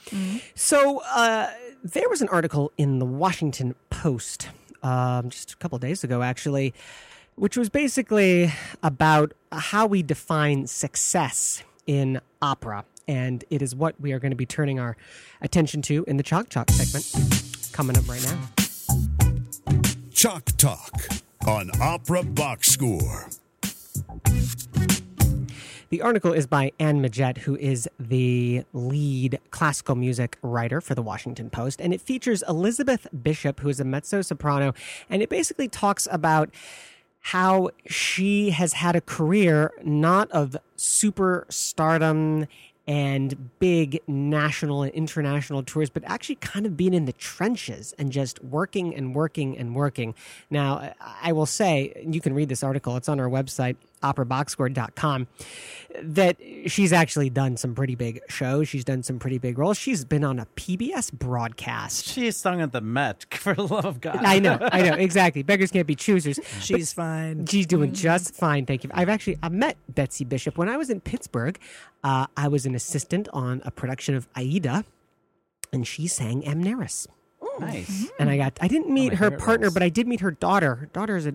[0.54, 1.50] So uh,
[1.82, 4.50] there was an article in the Washington Post
[4.84, 6.72] um, just a couple of days ago, actually,
[7.34, 12.84] which was basically about how we define success in opera.
[13.08, 14.96] And it is what we are going to be turning our
[15.40, 18.38] attention to in the Chalk Talk segment coming up right now.
[20.12, 21.08] Chalk Talk
[21.48, 23.28] on Opera Box Score.
[25.90, 31.00] The article is by Anne Midgette, who is the lead classical music writer for the
[31.00, 34.74] Washington Post, and it features Elizabeth Bishop, who is a mezzo soprano,
[35.08, 36.50] and it basically talks about
[37.20, 42.46] how she has had a career not of superstardom
[42.86, 48.12] and big national and international tours, but actually kind of being in the trenches and
[48.12, 50.14] just working and working and working.
[50.50, 55.26] Now, I will say, you can read this article, it's on our website, operaboxscore.com,
[56.02, 58.68] that she's actually done some pretty big shows.
[58.68, 59.76] She's done some pretty big roles.
[59.78, 62.06] She's been on a PBS broadcast.
[62.06, 64.16] She sung at the Met, for the love of God.
[64.24, 65.42] I know, I know, exactly.
[65.42, 66.38] Beggars can't be choosers.
[66.60, 67.46] She's fine.
[67.46, 68.90] She's doing just fine, thank you.
[68.92, 71.58] I've actually I met Betsy Bishop when I was in Pittsburgh.
[72.04, 74.84] Uh, I was an assistant on a production of Aida,
[75.72, 77.06] and she sang Amneris.
[77.60, 78.08] Nice.
[78.20, 79.74] And I got I didn't meet my her partner, roles.
[79.74, 80.76] but I did meet her daughter.
[80.76, 81.34] Her daughter is a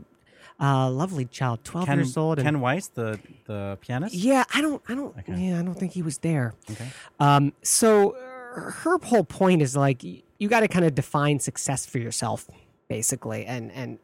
[0.59, 2.39] uh, lovely child, twelve Ken, years old.
[2.39, 4.15] and- Ken Weiss, the, the pianist?
[4.15, 6.53] yeah, I don't, I don't, yeah, I don't think he was there.
[6.71, 6.87] Okay.
[7.19, 8.15] Um, so
[8.55, 12.47] her whole point is like you got to kind of define success for yourself,
[12.87, 13.99] basically, and and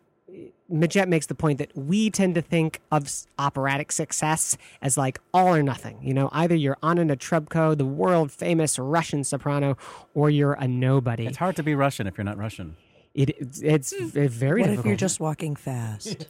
[0.72, 3.10] Midgette makes the point that we tend to think of
[3.40, 5.98] operatic success as like all or nothing.
[6.04, 9.76] You know, either you're Anna Netrebko, the world famous Russian soprano,
[10.14, 11.26] or you're a nobody.
[11.26, 12.76] It's hard to be Russian if you're not Russian.
[13.20, 16.18] It, it's, it's v- very What if you're just walking fast?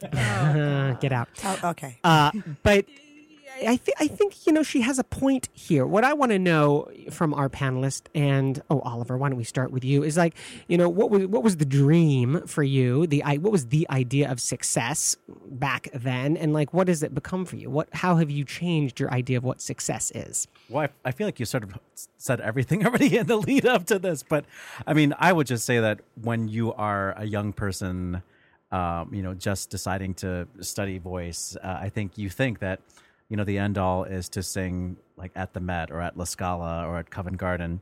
[1.00, 1.28] Get out.
[1.44, 1.98] oh, okay.
[2.02, 2.32] Uh,
[2.64, 2.84] but
[3.66, 5.86] I, th- I think you know she has a point here.
[5.86, 9.70] What I want to know from our panelist and oh Oliver, why don't we start
[9.70, 10.02] with you?
[10.02, 10.34] Is like
[10.68, 13.06] you know what was what was the dream for you?
[13.06, 17.44] The what was the idea of success back then, and like what does it become
[17.44, 17.70] for you?
[17.70, 20.48] What how have you changed your idea of what success is?
[20.68, 21.78] Well, I, I feel like you sort of
[22.16, 24.44] said everything already in the lead up to this, but
[24.86, 28.22] I mean, I would just say that when you are a young person,
[28.72, 32.80] um, you know, just deciding to study voice, uh, I think you think that
[33.30, 36.24] you know the end all is to sing like at the Met or at La
[36.24, 37.80] Scala or at Covent Garden.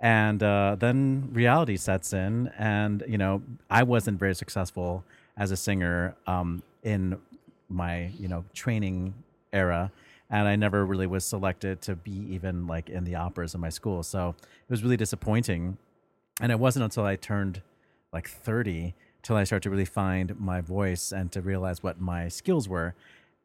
[0.00, 5.04] And uh, then reality sets in, and you know I wasn't very successful
[5.36, 7.18] as a singer um, in
[7.68, 9.14] my you know training
[9.52, 9.92] era,
[10.30, 13.70] and I never really was selected to be even like in the operas in my
[13.70, 14.02] school.
[14.02, 15.78] So it was really disappointing.
[16.40, 17.62] And it wasn't until I turned
[18.12, 22.28] like 30 till I started to really find my voice and to realize what my
[22.28, 22.94] skills were.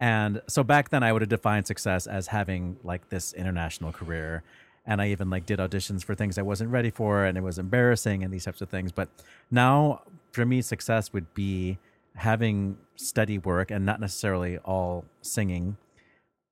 [0.04, 4.44] And so back then I would have defined success as having like this international career.
[4.86, 7.58] And I even like did auditions for things I wasn't ready for and it was
[7.58, 8.92] embarrassing and these types of things.
[8.92, 9.08] But
[9.50, 10.02] now
[10.34, 11.78] for me, success would be
[12.16, 15.78] having steady work and not necessarily all singing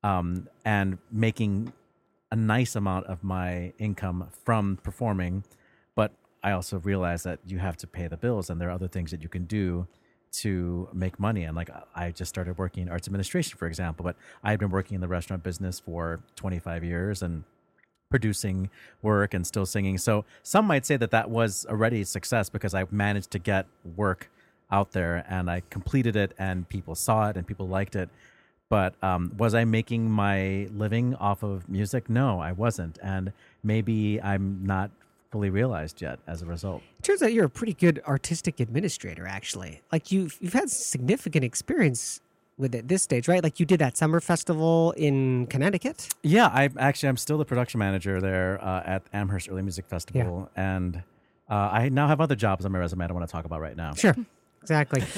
[0.01, 1.73] um, and making
[2.31, 5.43] a nice amount of my income from performing.
[5.93, 8.87] But I also realize that you have to pay the bills and there are other
[8.87, 9.87] things that you can do
[10.31, 11.43] to make money.
[11.43, 14.69] And like I just started working in arts administration, for example, but I had been
[14.69, 17.43] working in the restaurant business for 25 years and
[18.09, 18.69] producing
[19.01, 19.97] work and still singing.
[19.97, 23.67] So some might say that that was already a success because I managed to get
[23.95, 24.29] work
[24.71, 28.09] out there and I completed it and people saw it and people liked it.
[28.69, 32.09] But um, was I making my living off of music?
[32.09, 32.99] No, I wasn't.
[33.03, 34.91] And maybe I'm not
[35.31, 36.81] fully realized yet as a result.
[36.99, 39.81] It turns out you're a pretty good artistic administrator, actually.
[39.91, 42.21] Like you've you've had significant experience
[42.57, 43.43] with it this stage, right?
[43.43, 46.09] Like you did that summer festival in Connecticut.
[46.21, 50.49] Yeah, I actually I'm still the production manager there uh, at Amherst Early Music Festival,
[50.55, 51.01] and
[51.49, 53.61] uh, I now have other jobs on my resume I don't want to talk about
[53.61, 53.93] right now.
[53.93, 54.15] Sure.
[54.61, 55.01] Exactly.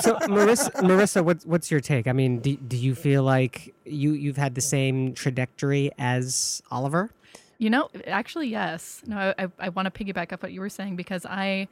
[0.00, 2.08] so, Marissa, Marissa, what's what's your take?
[2.08, 7.12] I mean, do, do you feel like you you've had the same trajectory as Oliver?
[7.60, 9.02] You know, actually, yes.
[9.06, 11.68] No, I, I want to piggyback off what you were saying because I,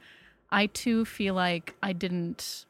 [0.51, 2.65] I too feel like I didn't,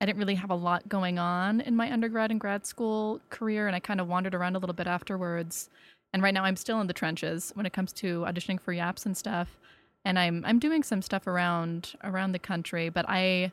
[0.00, 3.66] I didn't really have a lot going on in my undergrad and grad school career,
[3.66, 5.68] and I kind of wandered around a little bit afterwards.
[6.14, 9.04] And right now, I'm still in the trenches when it comes to auditioning for Yaps
[9.04, 9.58] and stuff,
[10.06, 12.88] and I'm I'm doing some stuff around around the country.
[12.88, 13.52] But I,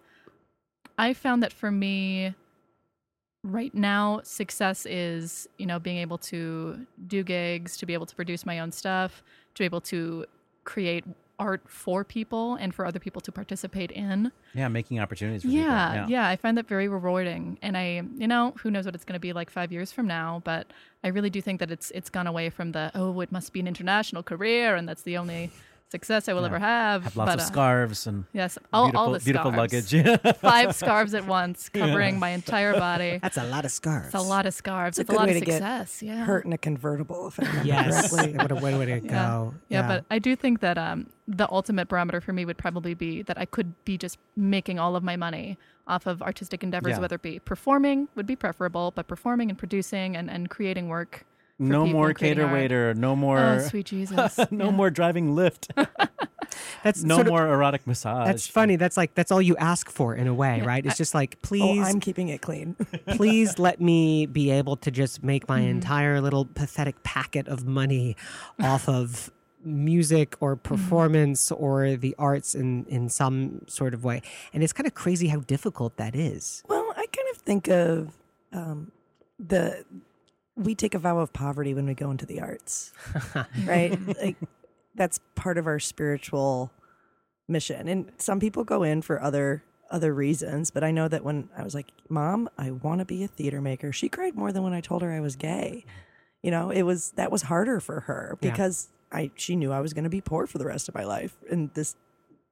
[0.98, 2.36] I found that for me,
[3.44, 8.16] right now success is you know being able to do gigs to be able to
[8.16, 9.24] produce my own stuff
[9.56, 10.26] to be able to
[10.64, 11.04] create
[11.40, 15.94] art for people and for other people to participate in Yeah, making opportunities for yeah,
[15.96, 16.12] people.
[16.12, 19.16] yeah i find that very rewarding and i you know who knows what it's going
[19.16, 20.68] to be like five years from now but
[21.04, 23.60] i really do think that it's it's gone away from the oh it must be
[23.60, 25.50] an international career and that's the only
[25.92, 26.48] success I will Yeah.
[26.48, 27.04] ever have.
[27.04, 29.94] Have lots but, of uh, scarves and Yes, all, beautiful, all the beautiful scarves.
[29.94, 30.38] luggage.
[30.38, 33.20] Five scarves at once, covering my entire body.
[33.22, 34.08] That's a lot of scarves.
[34.08, 34.98] It's a lot of scarves.
[34.98, 36.02] It's It's, a a, lot way of to get success.
[36.02, 36.24] Yeah.
[36.26, 38.10] Hurt in a convertible, if I remember Yes.
[38.12, 38.34] correctly.
[38.38, 39.12] what a way, way to Yeah.
[39.12, 39.54] go.
[39.70, 43.22] Yeah, but I do think that um, the ultimate barometer for me would probably be
[43.24, 47.00] that I could be just making all of my money off of artistic endeavors, Yeah.
[47.00, 51.26] whether it be performing would be preferable, but performing and producing and, and creating work.
[51.62, 52.94] No more cater waiter.
[52.94, 53.40] No more.
[53.40, 54.38] Oh, sweet Jesus.
[54.52, 54.72] no Yeah.
[54.72, 55.68] more driving Lyft.
[56.84, 58.26] that's no sort of- more erotic massage.
[58.28, 58.76] That's funny.
[58.76, 60.86] That's like that's all you ask for in a way, Yeah, right?
[60.86, 61.80] It's I- just like please.
[61.86, 62.76] Oh, I'm keeping it clean.
[63.08, 65.70] please let me be able to just make my Mm-hmm.
[65.70, 68.16] entire little pathetic packet of money
[68.60, 69.32] off of
[69.64, 70.74] music or Mm-hmm.
[70.74, 74.22] performance or the arts in in some sort of way.
[74.54, 76.64] And it's kind of crazy how difficult that is.
[76.68, 78.14] Well, I kind of think of
[78.52, 78.92] um,
[79.40, 79.86] the
[80.64, 82.94] we take a vow of poverty when we go into the arts,
[83.66, 83.98] right?
[84.22, 84.38] like
[84.96, 86.72] that's part of our spiritual
[87.48, 87.88] mission.
[87.88, 91.64] And some people go in for other other reasons, but I know that when I
[91.64, 94.74] was like, "Mom, I want to be a theater maker," she cried more than when
[94.74, 95.84] I told her I was gay.
[96.42, 98.52] You know, it was that was harder for her Yeah.
[98.52, 101.04] because I she knew I was going to be poor for the rest of my
[101.04, 101.96] life and this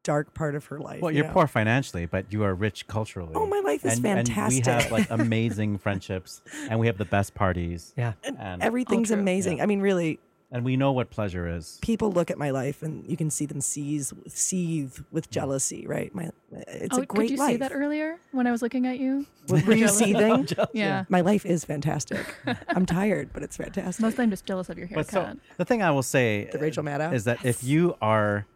[0.03, 1.01] dark part of her life.
[1.01, 1.33] Well, you you're know?
[1.33, 3.33] poor financially, but you are rich culturally.
[3.35, 7.05] Oh, my life is and, And we have like amazing friendships, and we have the
[7.05, 7.93] best parties.
[7.97, 8.13] Yeah.
[8.23, 9.57] and Everything's amazing.
[9.57, 9.63] Yeah.
[9.63, 10.19] I mean, really,
[10.51, 11.77] and we know what pleasure is.
[11.81, 16.13] people look at my life and you can see them seize, seethe with jealousy, right?
[16.15, 17.51] My, it's oh, a great could you life.
[17.51, 19.27] see that earlier when I was looking at you?
[19.47, 19.97] Were were you Jealous.
[19.97, 20.47] seething?
[20.73, 21.05] Yeah.
[21.09, 22.25] My life is fantastic.
[22.69, 24.01] I'm tired, but it's fantastic.
[24.01, 25.35] Mostly I'm just jealous of your But haircut.
[25.35, 27.13] so the thing I will say The Rachel Maddow?
[27.13, 28.47] is that if you are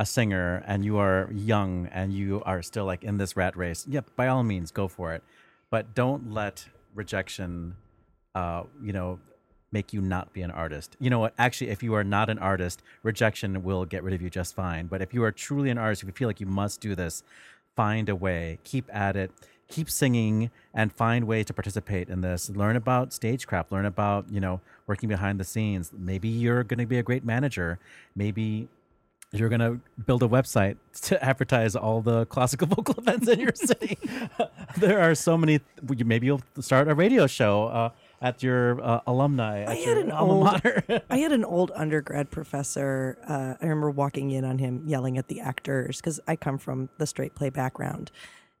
[0.00, 3.86] a singer and you are young and you are still like in this rat race,
[3.86, 5.22] yep, by all means go for it.
[5.68, 7.76] But don't let rejection
[8.34, 9.18] uh, you know,
[9.72, 10.96] make you not be an artist.
[10.98, 11.34] You know what?
[11.38, 14.86] Actually, if you are not an artist, rejection will get rid of you just fine.
[14.86, 17.22] But if you are truly an artist, if you feel like you must do this,
[17.76, 19.30] find a way, keep at it,
[19.68, 22.50] keep singing, and find ways to participate in this.
[22.50, 25.92] Learn about stagecraft, learn about, you know, working behind the scenes.
[25.96, 27.78] Maybe you're going to be a great manager.
[28.16, 28.68] Maybe
[29.32, 33.52] you're going to build a website to advertise all the classical vocal events in your
[33.54, 33.96] city.
[34.76, 35.60] there are so many.
[35.82, 37.90] Maybe you'll start a radio show uh,
[38.20, 39.64] at your uh, alumni.
[39.70, 41.02] I had your an alma old, mater.
[41.10, 43.18] I had an old undergrad professor.
[43.26, 46.88] Uh, I remember walking in on him yelling at the actors because I come from
[46.98, 48.10] the straight play background,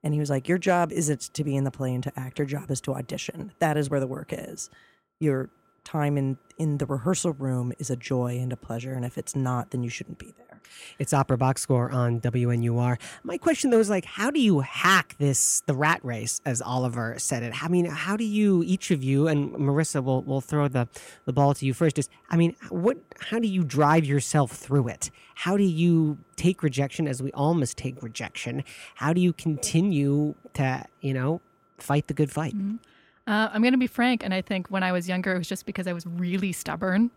[0.04, 2.38] and he was like, "Your job isn't to be in the play and to act.
[2.38, 3.52] Your job is to audition.
[3.58, 4.70] That is where the work is.
[5.18, 5.50] Your
[5.82, 9.34] time in in the rehearsal room is a joy and a pleasure, and if it's
[9.34, 10.49] not, then you shouldn't be there."
[10.98, 12.98] It's Opera Box Score on WNUR.
[13.22, 17.14] My question though is like, how do you hack this the rat race, as Oliver
[17.18, 17.62] said it?
[17.62, 20.88] I mean, how do you each of you and Marissa will will throw the
[21.24, 21.98] the ball to you first?
[21.98, 22.98] Is I mean, what?
[23.20, 25.10] How do you drive yourself through it?
[25.34, 28.64] How do you take rejection, as we all must take rejection?
[28.96, 31.40] How do you continue to you know
[31.78, 32.54] fight the good fight?
[33.26, 35.48] Uh, I'm going to be frank, and I think when I was younger, it was
[35.48, 37.10] just because I was really stubborn.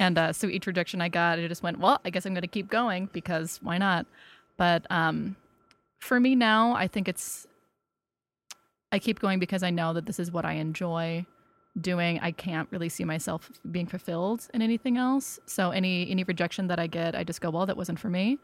[0.00, 2.42] And uh, so each rejection I got, I just went, well, I guess I'm going
[2.42, 4.06] to keep going because why not?
[4.56, 5.36] But um,
[5.98, 7.46] for me now, I think it's,
[8.90, 11.24] I keep going because I know that this is what I enjoy
[11.80, 12.18] doing.
[12.20, 15.38] I can't really see myself being fulfilled in anything else.
[15.46, 18.38] So any any rejection that I get, I just go, well, that wasn't for me.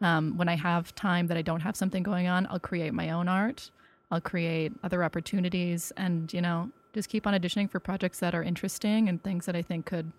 [0.00, 3.10] Um, when I have time that I don't have something going on, I'll create my
[3.10, 3.70] own art.
[4.10, 8.42] I'll create other opportunities and, you know, just keep on auditioning for projects that are
[8.42, 10.12] interesting and things that I think could,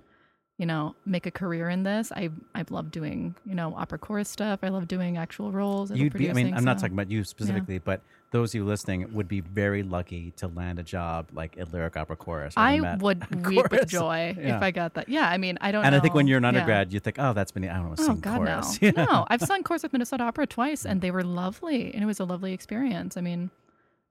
[0.59, 2.11] you know, make a career in this.
[2.11, 4.59] I I love doing, you know, opera chorus stuff.
[4.61, 5.89] I love doing actual roles.
[5.89, 9.11] You'd be, I mean, I'm not talking about you specifically, but those of you listening
[9.13, 12.53] would be very lucky to land a job like at Lyric Opera Chorus.
[12.57, 14.57] I would weep with joy Yeah.
[14.57, 15.07] if I got that.
[15.09, 16.49] Yeah, I mean, I don't And I think when you're an Yeah.
[16.49, 18.81] undergrad, you think, oh, that's been, I don't want to Oh sing God, chorus.
[18.81, 18.91] no!
[19.09, 22.19] No, I've sung chorus with Minnesota Opera twice, and they were lovely, and it was
[22.19, 23.15] a lovely experience.
[23.17, 23.49] I mean,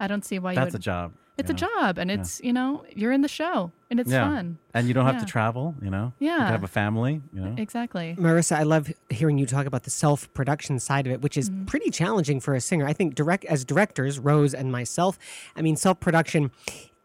[0.00, 0.80] I don't see why you That's would.
[0.80, 1.12] a job.
[1.36, 1.68] It's you a know?
[1.80, 4.28] job, and it's you know you're in the show, and it's yeah.
[4.28, 4.58] fun.
[4.74, 5.20] And you don't have Yeah.
[5.20, 6.12] to travel, you know?
[6.18, 6.38] You Yeah.
[6.38, 7.54] can have a family, you know?
[7.56, 8.16] Exactly.
[8.18, 11.48] Marissa, I love hearing you talk about the self production side of it, which is
[11.48, 11.66] mm-hmm.
[11.66, 12.86] pretty challenging for a singer.
[12.86, 15.16] I think direct as directors, Rose and myself,
[15.54, 16.50] I mean, self production.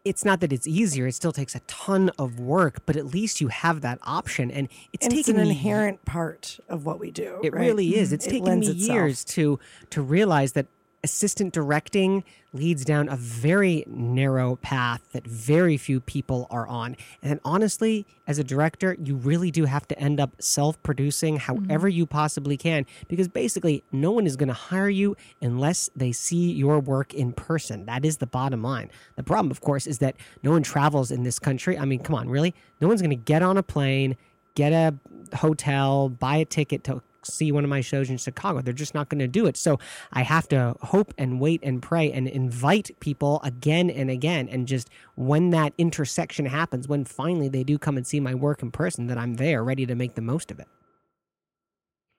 [0.04, 3.40] It's not that it's easier; it still takes a ton of work, but at least
[3.40, 6.98] you have that option, and it's and it's taken an me- inherent part of what
[6.98, 7.40] we do.
[7.42, 7.60] It right?
[7.60, 8.08] really is.
[8.08, 8.14] Mm-hmm.
[8.16, 8.94] It's It taken me itself.
[8.94, 9.58] years to
[9.90, 10.66] to realize that
[11.04, 16.96] assistant directing leads down a very narrow path that very few people are on.
[17.22, 21.64] And honestly, as a director, you really do have to end up self-producing mm-hmm.
[21.66, 26.10] however you possibly can because basically no one is going to hire you unless they
[26.10, 27.86] see your work in person.
[27.86, 28.90] That is the bottom line.
[29.16, 31.78] The problem of course is that no one travels in this country.
[31.78, 32.54] I mean, come on, really?
[32.80, 34.16] No one's going to get on a plane,
[34.54, 34.94] get a
[35.36, 38.60] hotel, buy a ticket to see one of my shows in Chicago.
[38.60, 39.56] They're just not going to do it.
[39.56, 39.78] So
[40.12, 44.48] I have to hope and wait and pray and invite people again and again.
[44.48, 48.62] And just when that intersection happens, when finally they do come and see my work
[48.62, 50.68] in person, that I'm there ready to make the most of it.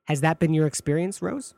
[0.06, 1.54] Has that been your experience, Rose?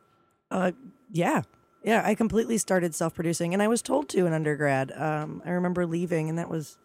[0.49, 0.71] Uh,
[1.11, 1.43] yeah.
[1.83, 4.91] Yeah, I completely started self producing and I was told to in undergrad.
[4.91, 6.77] Um, I remember leaving, and that was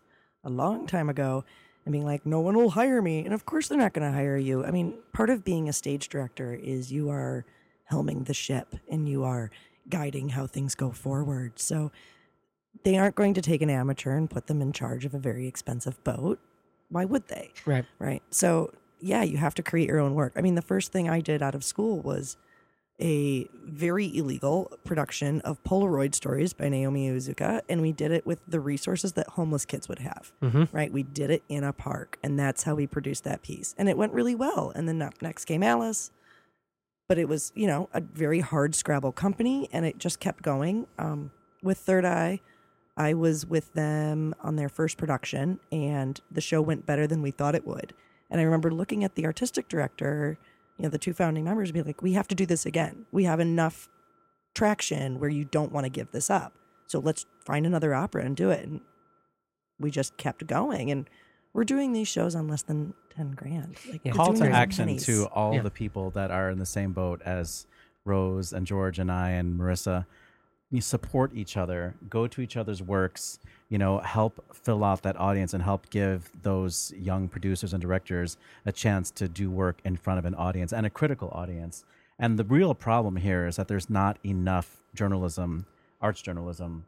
[0.45, 1.45] a long time ago,
[1.85, 3.25] and being like, no one will hire me.
[3.25, 4.65] And of course, they're not going to hire you.
[4.65, 7.45] I mean, part of being a stage director is you are
[7.91, 9.51] helming the ship and you are
[9.89, 11.59] guiding how things go forward.
[11.59, 11.91] So
[12.85, 15.47] they aren't going to take an amateur and put them in charge of a very
[15.47, 16.39] expensive boat.
[16.89, 17.53] Why would they?
[17.67, 17.85] Right.
[17.99, 18.23] Right.
[18.31, 20.33] So, yeah, you have to create your own work.
[20.37, 22.37] I mean, the first thing I did out of school was
[23.03, 28.39] a very illegal production of Polaroid stories by Naomi Iizuka, and we did it with
[28.47, 30.33] the resources that homeless kids would have.
[30.73, 30.93] Right?
[30.93, 33.99] We did it in a park, and that's how we produced that piece, and it
[33.99, 34.73] went really well.
[34.75, 36.11] And then next came Alice,
[37.09, 40.87] but it was you know a very hard Scrabble company, and it just kept going.
[40.99, 42.41] Um, with Third Eye,
[42.97, 47.31] I was with them on their first production, and the show went better than we
[47.33, 47.95] thought it would.
[48.31, 50.39] And I remember looking at the artistic director,
[50.83, 53.07] you know, the two founding members, and be like, "We have to do this again.
[53.13, 53.89] We have enough
[54.53, 56.55] traction where you don't want to give this up.
[56.89, 58.81] So let's find another opera and do it." And
[59.79, 61.09] we just kept going, and
[61.53, 63.77] we're doing these shows on less than ten grand.
[63.89, 64.13] Like, Yeah.
[64.13, 65.07] Call to action pennies.
[65.07, 65.63] to all Yeah.
[65.63, 67.67] the people that are in the same boat as
[68.05, 70.07] Rose and George and I and Marissa.
[70.71, 73.39] You support each other, go to each other's works,
[73.73, 78.37] you know, help fill out that audience and help give those young producers and directors
[78.67, 81.83] a chance to do work in front of an audience and a critical audience.
[82.19, 85.65] And the real problem here is that there's not enough journalism,
[86.03, 86.85] arts journalism,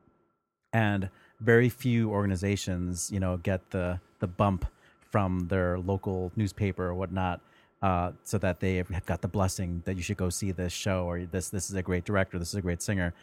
[0.75, 1.09] and
[1.41, 4.67] very few organizations, you know, get the the bump
[5.11, 7.41] from their local newspaper or whatnot,
[7.81, 11.07] uh, so that they have got the blessing that you should go see this show
[11.07, 13.15] or this this is a great director, this is a great singer,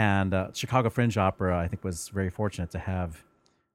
[0.00, 3.22] and uh, Chicago Fringe Opera, I think, was very fortunate to have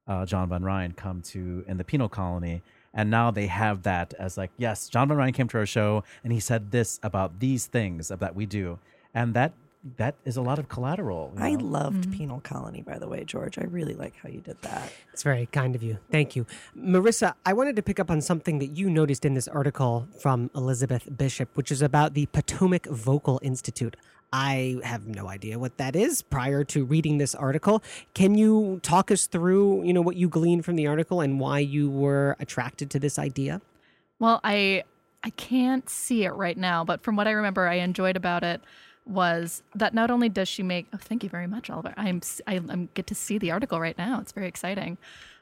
[0.08, 2.64] uh, John von Rhein come to in the penal colony.
[2.96, 6.04] And now they have that as like, yes, John von Rhein came to our show
[6.24, 8.80] and he said this about these things that we do.
[9.14, 9.54] And that
[9.98, 11.32] that is a lot of collateral.
[11.38, 11.66] you I know?
[11.66, 13.60] loved Penal Colony, by the way, George.
[13.60, 14.92] I really like how you did that.
[15.14, 16.00] It's very kind of you.
[16.10, 16.48] Thank you.
[16.76, 20.50] Marissa, I wanted to pick up on something that you noticed in this article from
[20.56, 23.96] Elizabeth Bishop, which is about the Potomac Vocal Institute.
[24.38, 27.82] I have no idea what that is prior to reading this article.
[28.14, 31.60] Can you talk us through, you know, what you gleaned from the article and why
[31.60, 33.62] you were attracted to this idea?
[34.20, 34.84] Well, I
[35.24, 38.62] I can't see it right now, but from what I remember, I enjoyed about it
[39.06, 42.56] was that not only does she make oh thank you very much Oliver I'm I
[42.56, 44.98] am get to see the article right now it's very exciting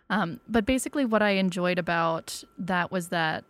[0.10, 3.46] um, but basically what I enjoyed about that was that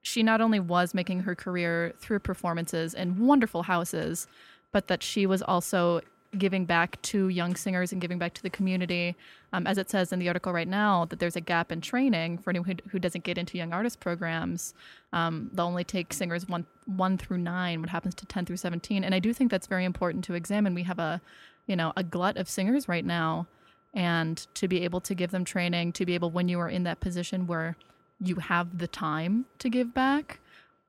[0.00, 4.26] she not only was making her career through performances in wonderful houses
[4.72, 6.00] but that she was also
[6.36, 9.16] giving back to young singers and giving back to the community.
[9.54, 12.36] Um, as it says in the article right now, that there's a gap in training
[12.36, 14.74] for anyone who, who doesn't get into young artist programs.
[15.14, 17.80] Um, they'll only take singers one one through nine.
[17.80, 19.04] What happens to ten through seventeen?
[19.04, 20.74] And I do think that's very important to examine.
[20.74, 21.22] We have a,
[21.66, 23.46] you know, a glut of singers right now,
[23.94, 26.82] and to be able to give them training, to be able when you are in
[26.82, 27.74] that position where
[28.20, 30.40] you have the time to give back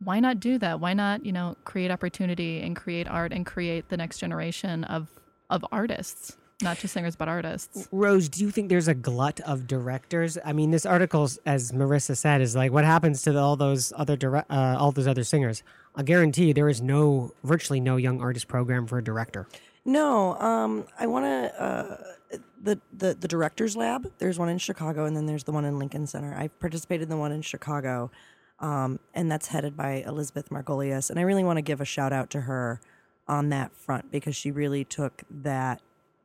[0.03, 0.79] why not do that?
[0.79, 5.07] Why not, you know, create opportunity and create art and create the next generation of
[5.49, 7.87] of artists, not just singers but artists.
[7.91, 10.37] Rose, do you think there's a glut of directors?
[10.45, 14.15] I mean, this article, as Marissa said, is like what happens to all those other
[14.15, 15.63] dire- uh, all those other singers.
[15.95, 19.47] I guarantee you, there is no virtually no young artist program for a director.
[19.85, 24.11] No, um, I want to uh, the the the directors lab.
[24.19, 26.35] There's one in Chicago, and then there's the one in Lincoln Center.
[26.35, 28.11] I participated in the one in Chicago,
[28.59, 31.09] um, and that's headed by Elizabeth Margolius.
[31.09, 32.81] And I really want to give a shout out to her
[33.27, 35.81] on that front because she really took that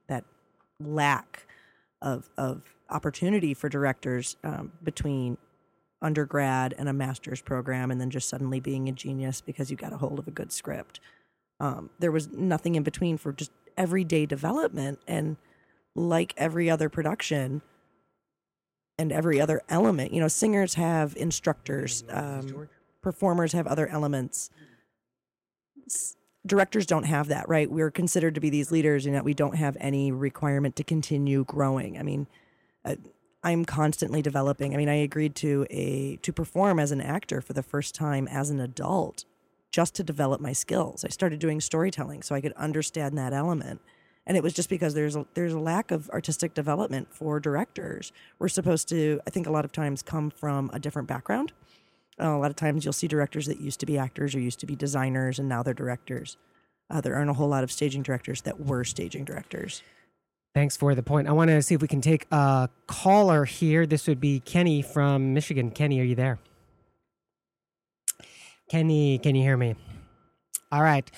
[0.09, 0.25] that
[0.81, 1.47] lack
[2.03, 5.37] of of opportunity for directors um, between
[6.03, 9.93] undergrad and a master's program, and then just suddenly being a genius because you got
[9.93, 11.01] a hold of a good script.
[11.61, 15.37] Um, there was nothing in between for just everyday development, and
[15.95, 17.63] like every other production
[18.99, 22.69] and every other element, you know, singers have instructors, um,
[23.03, 24.51] performers have other elements.
[25.87, 26.17] S-
[26.47, 27.71] Directors don't have that, right?
[27.71, 31.43] We're considered to be these leaders, and yet we don't have any requirement to continue
[31.45, 31.99] growing.
[31.99, 32.27] I mean,
[32.85, 32.97] uh,
[33.43, 34.75] I'm constantly developing.
[34.75, 38.29] I mean, I agreed to a to perform as an actor for the first time
[38.29, 39.25] as an adult,
[39.73, 41.03] just to develop my skills.
[41.03, 43.81] I started doing storytelling so I could understand that element,
[44.27, 48.13] and it was just because there's a there's a lack of artistic development for directors.
[48.39, 51.53] We're supposed to, I think, a lot of times come from a different background.
[52.21, 54.61] Uh, a lot of times you'll see directors that used to be actors or used
[54.61, 56.37] to be designers, and now they're directors.
[56.89, 59.83] Uh, there aren't a whole lot of staging directors that were staging directors.
[60.55, 61.27] Thanks for the point.
[61.27, 63.87] I want to see if we can take a caller here.
[63.87, 65.73] This would be Kenny from Michigan.
[65.73, 66.39] Kenny, are you there?
[68.71, 69.75] Kenny, can you hear me?
[70.71, 71.11] All right.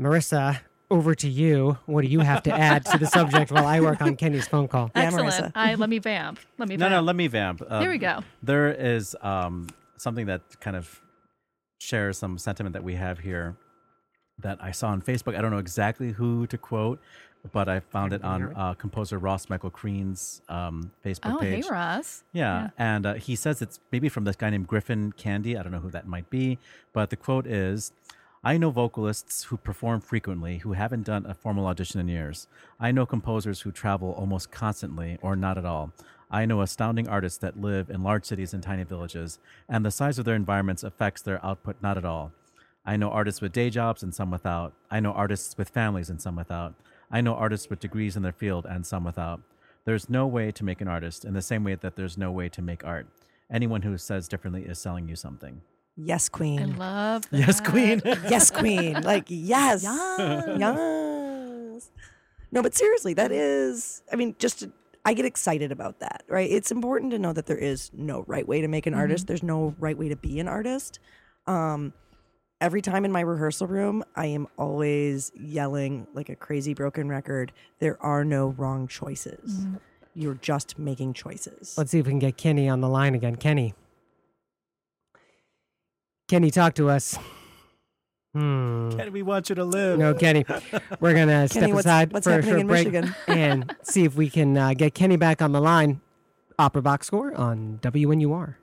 [0.00, 0.60] Marissa,
[0.90, 1.78] over to you.
[1.86, 4.68] What do you have to add to the subject while I work on Kenny's phone
[4.68, 4.90] call?
[4.94, 5.28] Yeah, Excellent.
[5.28, 5.52] Marissa.
[5.54, 6.38] I let me vamp.
[6.58, 6.90] Let me No, vamp.
[6.92, 7.62] no, no, let me vamp.
[7.68, 8.20] Um, Here we go.
[8.42, 11.00] There is um, something that kind of
[11.78, 13.56] shares some sentiment that we have here
[14.38, 15.36] that I saw on Facebook.
[15.36, 16.98] I don't know exactly who to quote,
[17.52, 21.68] but I found it on uh, composer Ross Michael Crean's um, Facebook Oh, hey page.
[21.70, 22.24] Ross.
[22.32, 25.58] Yeah, and uh, he says it's maybe from this guy named Griffin Candey.
[25.58, 26.58] I don't know who that might be,
[26.92, 27.92] but the quote is
[28.42, 32.46] I know vocalists who perform frequently who haven't done a formal audition in years.
[32.80, 35.92] I know composers who travel almost constantly or not at all.
[36.30, 39.38] I know astounding artists that live in large cities and tiny villages,
[39.68, 42.32] and the size of their environments affects their output not at all.
[42.86, 44.72] I know artists with day jobs and some without.
[44.90, 46.72] I know artists with families and some without.
[47.10, 49.42] I know artists with degrees in their field and some without.
[49.84, 52.48] There's no way to make an artist in the same way that there's no way
[52.48, 53.06] to make art.
[53.52, 55.60] Anyone who says differently is selling you something.
[56.04, 56.76] Yes, I Queen.
[56.76, 57.38] love that.
[57.38, 58.00] Yes, Queen.
[58.04, 59.02] yes, Queen.
[59.02, 60.58] Like yes, Yes.
[60.58, 61.90] yes.
[62.52, 64.02] No, but seriously, that is.
[64.12, 64.72] I mean, just to,
[65.04, 66.24] I get excited about that.
[66.28, 66.50] Right?
[66.50, 69.26] It's important to know that there is no right way to make an artist.
[69.26, 70.98] There's no right way to be an artist.
[71.46, 71.92] Um,
[72.60, 77.52] every time in my rehearsal room, I am always yelling like a crazy broken record.
[77.78, 79.66] There are no wrong choices.
[80.14, 81.74] You're just making choices.
[81.78, 83.36] Let's see if we can get Kenny on the line again.
[83.36, 83.74] Kenny.
[86.30, 87.18] Kenny, talk to us.
[88.34, 88.90] Hmm.
[88.90, 89.98] Kenny, we want you to live.
[89.98, 90.44] No, Kenny.
[91.00, 93.14] We're gonna step Kenny, what's- aside what's for a happening short in break Michigan?
[93.26, 96.00] and see if we can uh, get Kenny back on the line.
[96.56, 98.54] Opera box score on WNUR.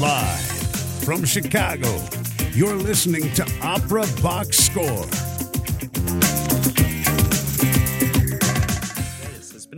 [0.00, 0.40] Live
[1.04, 1.98] from Chicago,
[2.52, 5.06] you're listening to Opera Box Score.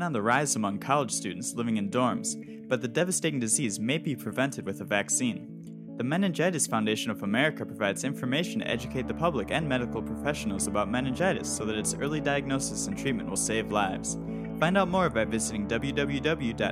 [0.00, 2.34] Been on the rise among college students living in dorms,
[2.66, 5.94] but the devastating disease may be prevented with a vaccine.
[5.98, 10.90] The Meningitis Foundation of America provides information to educate the public and medical professionals about
[10.90, 14.16] meningitis so that its early diagnosis and treatment will save lives.
[14.58, 16.64] Find out more by visiting www.musa.org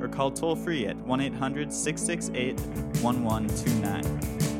[0.00, 2.60] or call toll free at 1 800 668
[3.02, 4.55] 1129.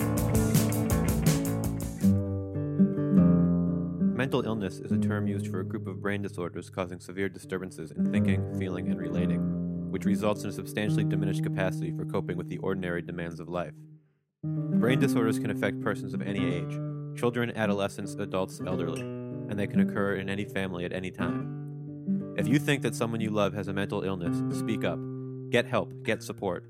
[4.16, 7.90] Mental illness is a term used for a group of brain disorders causing severe disturbances
[7.90, 12.48] in thinking, feeling, and relating, which results in a substantially diminished capacity for coping with
[12.48, 13.74] the ordinary demands of life.
[14.42, 16.80] Brain disorders can affect persons of any age
[17.14, 19.02] children, adolescents, adults, elderly
[19.48, 22.34] and they can occur in any family at any time.
[22.38, 24.98] If you think that someone you love has a mental illness, speak up.
[25.50, 26.64] Get help, get support.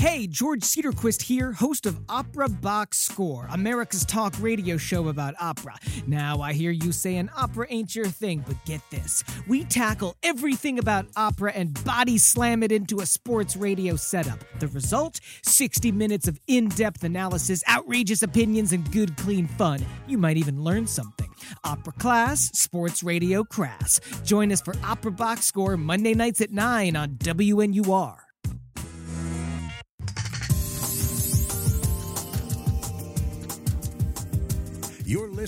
[0.00, 5.74] Hey, George Cederquist here, host of Opera Box Score, America's talk radio show about opera.
[6.06, 9.24] Now, I hear you saying opera ain't your thing, but get this.
[9.48, 14.38] We tackle everything about opera and body slam it into a sports radio setup.
[14.60, 19.84] The result 60 minutes of in depth analysis, outrageous opinions, and good, clean fun.
[20.06, 21.28] You might even learn something.
[21.64, 23.98] Opera class, sports radio crass.
[24.24, 28.27] Join us for Opera Box Score Monday nights at 9 on WNUR.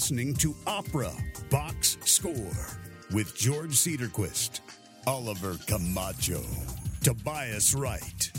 [0.00, 1.12] Listening to Opera
[1.50, 2.32] Box Score
[3.12, 4.60] with George Cederquist,
[5.06, 6.40] Oliver Camacho,
[7.02, 8.32] Tobias Wright,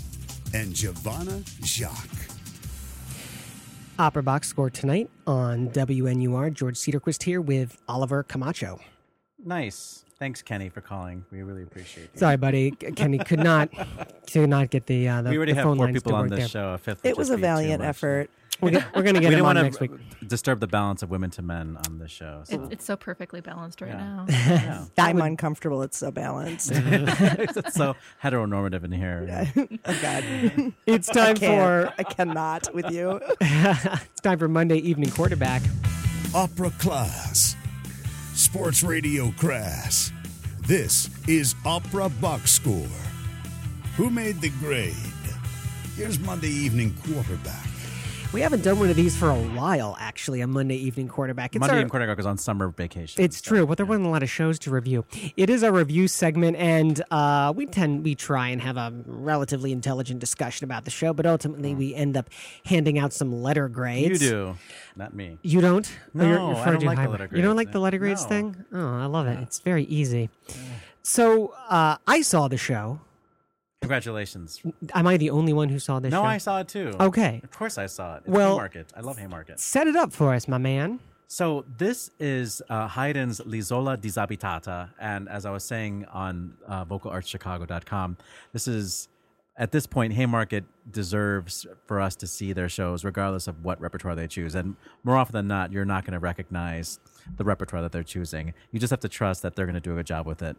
[0.56, 2.32] and Giovanna Jacques.
[4.00, 6.52] Opera box score tonight on WNUR.
[6.52, 8.80] George Cederquist here with Oliver Camacho.
[9.46, 10.04] Nice.
[10.18, 11.26] Thanks, Kenny, for calling.
[11.32, 12.20] We really appreciate you.
[12.20, 12.72] Sorry, buddy.
[12.72, 13.70] Kenny could not
[14.32, 16.16] could not get the uh, the, we already the have phone four lines people to
[16.16, 16.48] on work this there.
[16.48, 16.70] show.
[16.74, 17.06] A fifth.
[17.06, 18.32] It was a valiant effort.
[18.62, 20.28] We're, go- we're gonna get we him didn't on want next to week.
[20.28, 22.42] disturb the balance of women to men on this show.
[22.46, 22.64] So.
[22.64, 24.26] It, it's so perfectly balanced right Yeah.
[24.28, 24.88] now.
[24.98, 25.82] I'm uncomfortable.
[25.82, 26.72] It's so balanced.
[26.74, 29.48] it's so heteronormative in here.
[29.86, 30.74] oh God.
[30.86, 33.20] It's time I for I cannot with you.
[33.42, 35.62] it's time for Monday evening quarterback.
[36.34, 37.56] Opera Class,
[38.34, 40.12] Sports Radio Crass.
[40.68, 42.88] This is Opera Box Score.
[43.98, 44.94] Who made the grade?
[45.98, 47.68] Here's Monday Evening Quarterback.
[48.34, 50.40] We haven't done one of these for a while, actually.
[50.40, 51.54] A Monday evening quarterback.
[51.54, 53.22] It's Monday our- evening quarterback is on summer vacation.
[53.22, 55.04] It's true, but there wasn't a lot of shows to review.
[55.36, 59.74] It is a review segment, and uh, we tend we try and have a relatively
[59.74, 62.30] intelligent discussion about the show, but ultimately we end up
[62.64, 64.22] handing out some letter grades.
[64.22, 64.58] you do,
[64.96, 65.38] not me.
[65.42, 65.92] You don't?
[66.14, 67.98] No, Oh, you're- I don't like the high- letter You don't grades like the letter
[67.98, 68.30] grades No.
[68.30, 68.66] thing?
[68.72, 69.40] Oh, I love it.
[69.42, 70.30] It's very easy.
[71.04, 73.02] So uh, I saw the show.
[73.82, 74.62] Congratulations.
[74.94, 76.26] Am I the only one who saw this No, show?
[76.28, 76.94] I saw it too.
[77.00, 77.42] Okay.
[77.44, 78.20] Of course I saw it.
[78.20, 78.94] It's Well- Haymarket.
[78.96, 79.60] I love Haymarket.
[79.60, 81.00] Set it up for us, my man.
[81.28, 88.18] So this is uh, Haydn's L'isola disabitata, and as I was saying on uh, vocalartschicago.com,
[88.52, 89.08] this is
[89.58, 94.14] at this point Haymarket deserves for us to see their shows regardless of what repertoire
[94.14, 94.76] they choose, and
[95.06, 97.00] more often than not, you're not going to recognize
[97.38, 98.54] the repertoire that they're choosing.
[98.72, 100.58] You just have to trust that they're going to do a good job with it.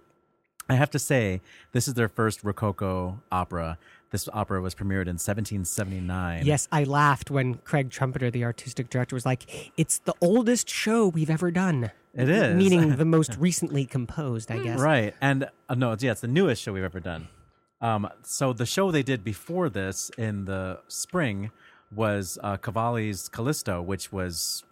[0.68, 1.40] I have to say,
[1.72, 3.78] this is their first Rococo opera.
[4.10, 6.44] This opera was premiered in 1779.
[6.44, 11.08] Yes, I laughed when Craig Trompeter, the artistic director, was like, "It's the oldest show
[11.08, 12.56] we've ever done." It is.
[12.56, 14.78] meaning the most recently composed, I guess.
[14.78, 15.14] Right.
[15.20, 17.28] And uh, no, it's, yeah, it's the newest show we've ever done.
[17.80, 21.50] Um, so the show they did before this in the spring
[21.90, 24.62] was uh, Cavalli's Callisto, which was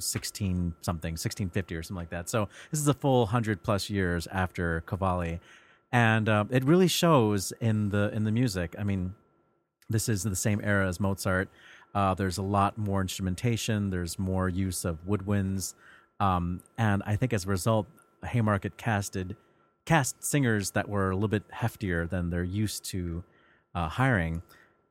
[0.00, 2.28] 16 something, 1650 or something like that.
[2.28, 5.40] So this is a full 100 plus years after Cavalli.
[5.92, 8.76] And uh, it really shows in the in the music.
[8.78, 9.14] I mean,
[9.88, 11.48] this is the same era as Mozart.
[11.94, 13.90] Uh, there's a lot more instrumentation.
[13.90, 15.74] There's more use of woodwinds,
[16.20, 17.88] um, and I think as a result,
[18.24, 19.36] Haymarket casted
[19.84, 23.24] cast singers that were a little bit heftier than they're used to
[23.74, 24.42] uh, hiring.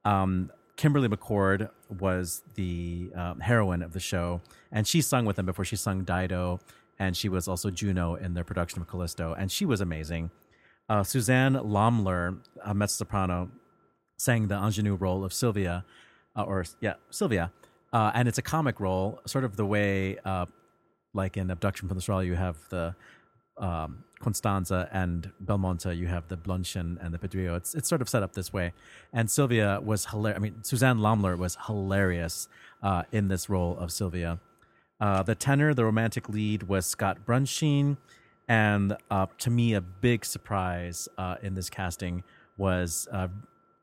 [0.03, 1.69] Um, Kimberly McCord
[1.99, 4.39] was the um, heroine of the show,
[4.71, 6.61] and she sung with them before she sung Dido,
[6.97, 10.31] and she was also Juno in their production of Callisto, and she was amazing.
[10.87, 13.51] Uh, Suzanne Lommler, a mezzo soprano,
[14.15, 15.83] sang the ingenue role of Sylvia,
[16.37, 17.51] uh, or yeah, Sylvia,
[17.91, 20.45] uh, and it's a comic role, sort of the way, uh,
[21.13, 22.95] like in Abduction from the Straw, you have the
[23.59, 27.55] um, Constanza and Belmonte, you have the Blondchen and the Pedrillo.
[27.55, 28.73] It's it's sort of set up this way,
[29.13, 30.37] and Sylvia was hilarious.
[30.37, 32.47] I mean, Suzanne Lommler was hilarious
[32.83, 34.39] uh, in this role of Sylvia.
[34.99, 37.97] Uh, the tenor, the romantic lead, was Scott Brunscheen,
[38.47, 42.23] and uh, to me, a big surprise uh, in this casting
[42.57, 43.29] was uh,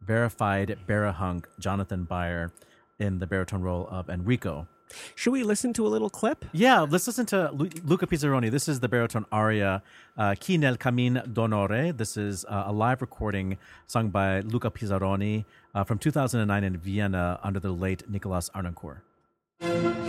[0.02, 2.52] verified barihunk Jonathan Beyer
[2.98, 4.68] in the baritone role of Enrico.
[5.14, 6.44] Should we listen to a little clip?
[6.52, 8.50] Yeah, let's listen to Lu- Luca Pisaroni.
[8.50, 9.82] This is the baritone aria
[10.16, 11.92] uh, Chi nel camin d'onore.
[11.92, 17.38] This is uh, a live recording sung by Luca Pisaroni uh, from 2009 in Vienna
[17.42, 20.05] under the late Nikolaus Harnoncourt.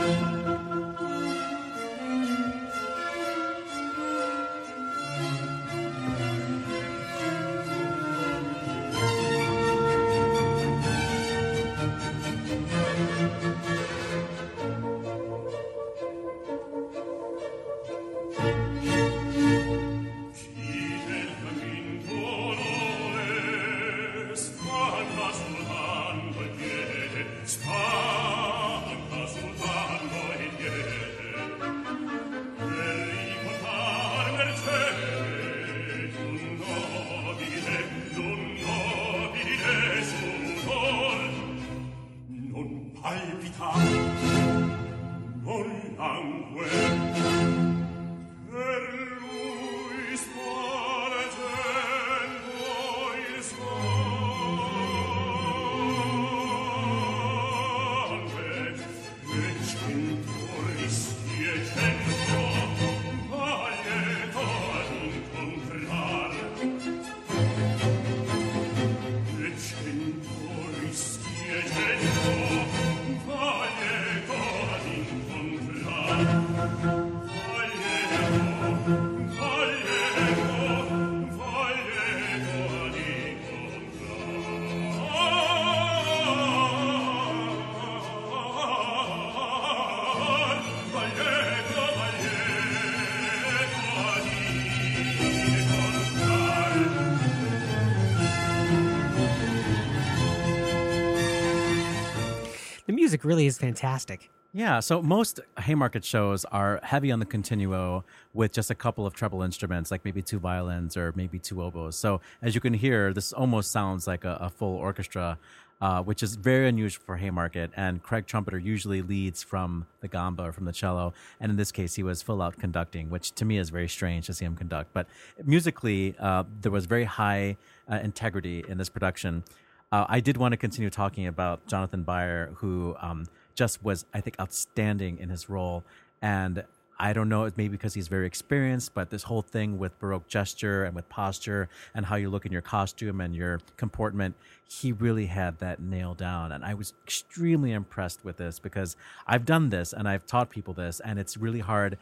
[103.07, 104.29] Music really is fantastic.
[104.51, 108.03] Yeah, so most Haymarket shows are heavy on the continuo
[108.33, 111.95] with just a couple of treble instruments, like maybe two violins or maybe two oboes.
[111.95, 115.37] So as you can hear, this almost sounds like a, a full orchestra,
[115.79, 117.71] uh, which is very unusual for Haymarket.
[117.77, 121.71] And Craig Trompeter usually leads from the gamba or from the cello, and in this
[121.71, 124.57] case, he was full out conducting, which to me is very strange to see him
[124.57, 124.91] conduct.
[124.91, 125.07] But
[125.45, 127.55] musically, uh, there was very high
[127.89, 129.45] uh, integrity in this production.
[129.91, 133.25] Uh, I did want to continue talking about Jonathan Beyer, who um,
[133.55, 135.83] just was, I think, outstanding in his role.
[136.21, 136.63] And
[136.99, 140.83] I don't know, maybe because he's very experienced, but this whole thing with Baroque gesture
[140.83, 144.35] and with posture and how you look in your costume and your comportment,
[144.67, 146.51] he really had that nailed down.
[146.51, 148.95] And I was extremely impressed with this because
[149.27, 151.97] I've done this and I've taught people this, and it's really hard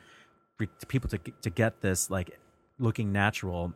[0.58, 2.40] for people to, to get this like
[2.80, 3.74] looking natural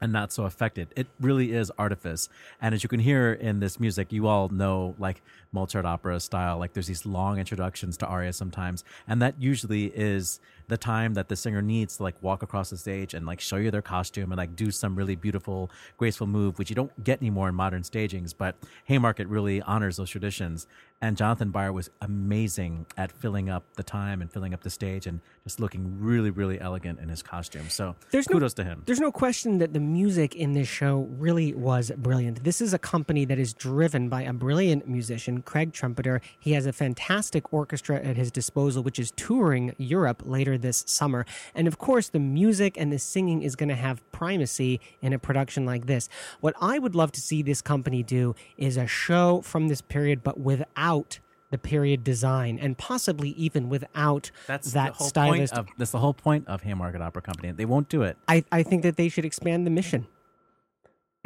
[0.00, 0.88] and not so affected.
[0.96, 2.28] It really is artifice.
[2.60, 5.22] And as you can hear in this music, you all know like
[5.56, 8.84] Mozart opera style, like there's these long introductions to arias sometimes.
[9.08, 10.38] And that usually is
[10.68, 13.56] the time that the singer needs to like walk across the stage and like show
[13.56, 17.20] you their costume and like do some really beautiful, graceful move, which you don't get
[17.22, 18.32] anymore in modern stagings.
[18.32, 20.66] But Haymarket really honors those traditions.
[21.00, 25.06] And Jonathan Beyer was amazing at filling up the time and filling up the stage
[25.06, 27.68] and just looking really, really elegant in his costume.
[27.68, 28.82] So There's kudos no, to him.
[28.86, 32.44] There's no question that the music in this show really was brilliant.
[32.44, 36.20] This is a company that is driven by a brilliant musician, Craig Trompeter.
[36.38, 41.24] He has a fantastic orchestra at his disposal, which is touring Europe later this summer.
[41.54, 45.18] And of course, the music and the singing is going to have primacy in a
[45.18, 46.08] production like this.
[46.40, 50.22] What I would love to see this company do is a show from this period,
[50.22, 51.20] but without
[51.50, 55.92] the period design and possibly even without That's that the whole stylist point of that's
[55.92, 57.52] the whole point of Haymarket Opera Company.
[57.52, 58.16] They won't do it.
[58.26, 60.08] I, I think that they should expand the mission.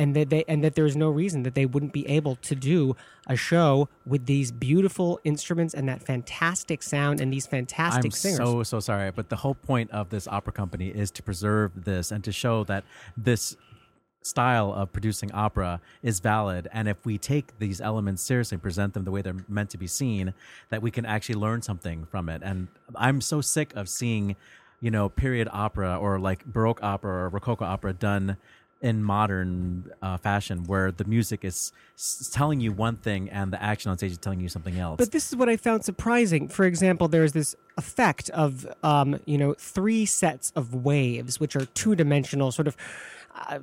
[0.00, 2.96] And that they and that there's no reason that they wouldn't be able to do
[3.26, 8.38] a show with these beautiful instruments and that fantastic sound and these fantastic I'm singers.
[8.38, 12.10] so so sorry, but the whole point of this opera company is to preserve this
[12.10, 12.84] and to show that
[13.16, 13.56] this
[14.22, 18.92] style of producing opera is valid and if we take these elements seriously and present
[18.92, 20.34] them the way they're meant to be seen
[20.68, 24.36] that we can actually learn something from it and i'm so sick of seeing
[24.80, 28.36] you know period opera or like baroque opera or rococo opera done
[28.80, 33.62] in modern uh, fashion, where the music is s- telling you one thing and the
[33.62, 34.96] action on stage is telling you something else.
[34.96, 36.48] But this is what I found surprising.
[36.48, 41.66] For example, there's this effect of, um, you know, three sets of waves, which are
[41.66, 42.76] two dimensional, sort of,
[43.34, 43.58] uh,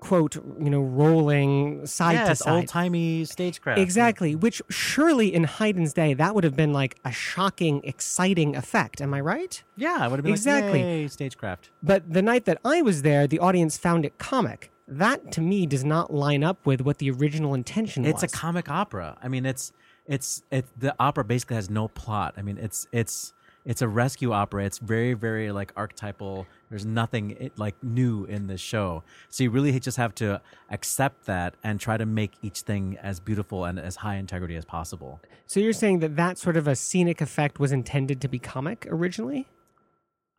[0.00, 2.52] quote, you know, rolling side to yes, side.
[2.52, 3.80] old timey stagecraft.
[3.80, 9.00] Exactly, which surely in Haydn's day, that would have been like a shocking, exciting effect.
[9.00, 9.62] Am I right?
[9.76, 11.02] Yeah, it would have been exactly.
[11.02, 11.70] like, stagecraft.
[11.82, 14.70] But the night that I was there, the audience found it comic.
[14.86, 18.24] That to me does not line up with what the original intention It's was.
[18.24, 19.16] It's a comic opera.
[19.22, 19.72] I mean, it's
[20.06, 20.66] it's it.
[20.78, 22.34] The opera basically has no plot.
[22.38, 23.34] I mean, it's it's
[23.68, 24.64] it's a rescue opera.
[24.64, 26.46] It's very very like archetypal.
[26.70, 29.04] There's nothing like new in this show.
[29.28, 30.40] So you really just have to
[30.70, 34.64] accept that and try to make each thing as beautiful and as high integrity as
[34.64, 35.20] possible.
[35.46, 38.86] so you're saying that that sort of a scenic effect was intended to be comic
[38.90, 39.46] originally?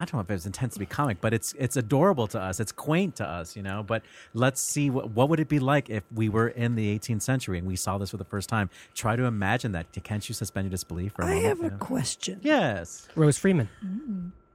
[0.02, 2.40] I don't know if it was intended to be comic, but it's it's adorable to
[2.40, 2.62] us.
[2.62, 3.84] It's quaint to us, you know.
[3.84, 4.02] But
[4.34, 7.58] let's see what what would it be like if we were in the 18th century
[7.58, 8.70] and we saw this for the first time.
[8.96, 9.88] Try to imagine that.
[10.04, 11.46] Can't you suspend your disbelief for a I moment?
[11.48, 11.78] have you a know?
[11.78, 12.40] question.
[12.44, 13.10] Yes.
[13.16, 13.68] Rose Freeman.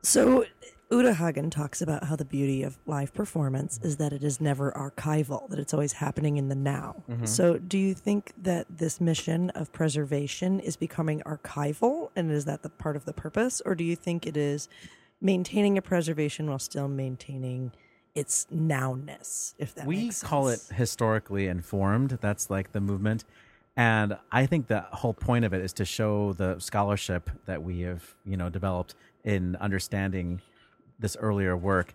[0.01, 0.47] So,
[0.91, 4.73] Uta Hagen talks about how the beauty of live performance is that it is never
[4.73, 7.03] archival, that it's always happening in the now.
[7.11, 7.29] Mhm.
[7.29, 12.63] So, do you think that this mission of preservation is becoming archival, and is that
[12.63, 14.69] the part of the purpose, or do you think it is
[15.25, 17.73] maintaining a preservation while still maintaining
[18.15, 19.55] its nowness?
[19.59, 20.29] If that we makes sense.
[20.29, 22.19] call it historically informed.
[22.21, 23.25] That's like the movement.
[23.77, 27.81] And I think the whole point of it is to show the scholarship that we
[27.81, 28.95] have, you know, developed
[29.25, 30.41] in understanding
[31.01, 31.95] this earlier work.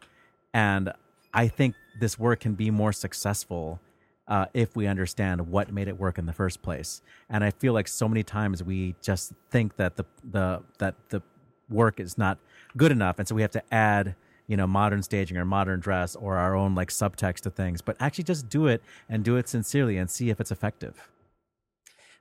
[0.53, 0.91] And
[1.33, 3.79] I think this work can be more successful
[4.27, 7.01] uh, if we understand what made it work in the first place.
[7.29, 11.21] And I feel like so many times we just think that the the that the
[11.69, 12.37] work is not
[12.77, 14.15] good enough, and so we have to add
[14.47, 17.81] you know modern staging or modern dress or our own like subtext to things.
[17.81, 21.09] But actually, just do it and do it sincerely and see if it's effective.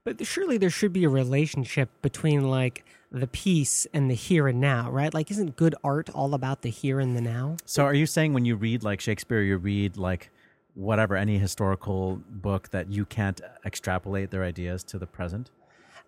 [0.04, 4.60] But surely there should be a relationship between like the piece and the here and
[4.60, 5.12] now, right?
[5.12, 7.56] Like, isn't good art all about the here and the now?
[7.64, 10.30] So, are you saying when you read like Shakespeare, you read like
[10.74, 15.50] whatever any historical book that you can't extrapolate their ideas to the present?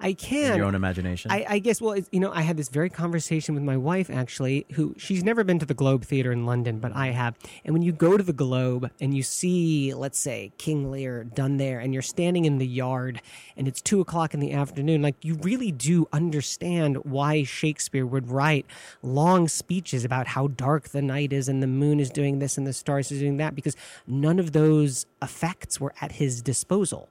[0.01, 0.57] I can.
[0.57, 1.31] your own imagination.
[1.31, 1.81] I, I guess.
[1.81, 5.23] Well, it's, you know, I had this very conversation with my wife actually, who she's
[5.23, 7.37] never been to the Globe Theater in London, but I have.
[7.65, 11.59] And when you go to the Globe and you see, let's say, King Lear done
[11.59, 13.21] there, and you're standing in the yard,
[13.57, 18.29] and it's two o'clock in the afternoon, like you really do understand why Shakespeare would
[18.29, 18.67] write
[19.03, 22.67] long speeches about how dark the night is, and the moon is doing this, and
[22.67, 23.77] the stars is doing that, because
[24.07, 27.09] none of those effects were at his disposal.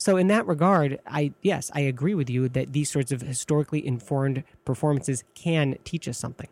[0.00, 3.86] So in that regard, I yes, I agree with you that these sorts of historically
[3.86, 6.48] informed performances can teach us something.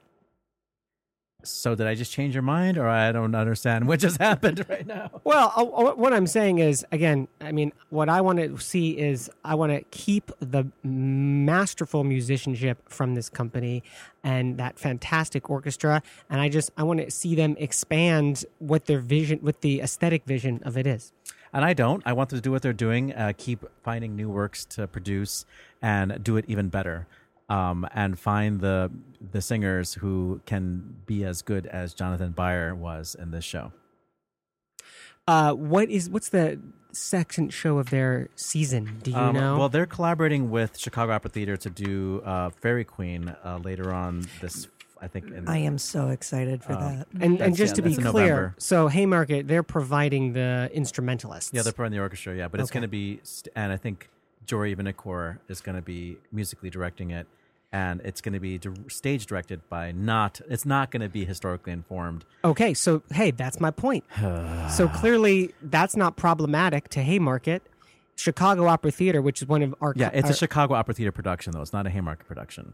[1.44, 4.86] so, did I just change your mind, or I don't understand what just happened right
[4.86, 5.22] now?
[5.24, 8.98] Well, uh, uh, what I'm saying is, again, I mean, what I want to see
[8.98, 13.82] is I want to keep the masterful musicianship from this company
[14.22, 19.00] and that fantastic orchestra, and I just I want to see them expand what their
[19.00, 21.12] vision, what the aesthetic vision of it is.
[21.52, 22.02] And I don't.
[22.06, 25.44] I want them to do what they're doing, uh, keep finding new works to produce,
[25.80, 27.06] and do it even better.
[27.48, 28.90] Um, and find the
[29.32, 33.72] the singers who can be as good as Jonathan Beyer was in this show.
[35.26, 36.58] Uh, what is what's the
[36.92, 38.98] second show of their season?
[39.02, 39.58] Do you Um, know?
[39.58, 44.26] Well, they're collaborating with Chicago Opera Theater to do uh, Fairy Queen uh, later on
[44.40, 44.68] this.
[45.00, 45.26] I think.
[45.30, 47.08] In, I am so excited for Uh, that.
[47.20, 48.54] And, and just yeah, to be clear, November.
[48.58, 51.52] so Haymarket, they're providing the instrumentalists.
[51.52, 52.36] Yeah, they're part of the orchestra.
[52.36, 52.78] Yeah, but it's Okay.
[52.80, 54.08] going to be, st- and I think
[54.46, 57.26] Jory Vinikour is going to be musically directing it,
[57.72, 60.40] and it's going to be stage directed by not.
[60.48, 62.24] It's not going to be historically informed.
[62.44, 64.04] Okay, so hey, that's my point.
[64.70, 67.62] so clearly, that's not problematic to Haymarket.
[68.16, 71.12] Chicago Opera Theater, which is one of our Yeah, it's our- a Chicago Opera Theater
[71.12, 71.60] production, though.
[71.62, 72.72] It's not a Haymarket production.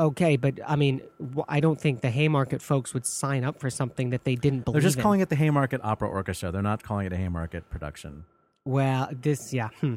[0.00, 1.00] Okay, but I mean,
[1.48, 4.74] I don't think the Haymarket folks would sign up for something that they didn't believe.
[4.74, 5.02] They're just in.
[5.02, 6.52] calling it the Haymarket Opera Orchestra.
[6.52, 8.24] They're not calling it a Haymarket production.
[8.64, 9.70] Well, this, yeah.
[9.80, 9.96] Hmm.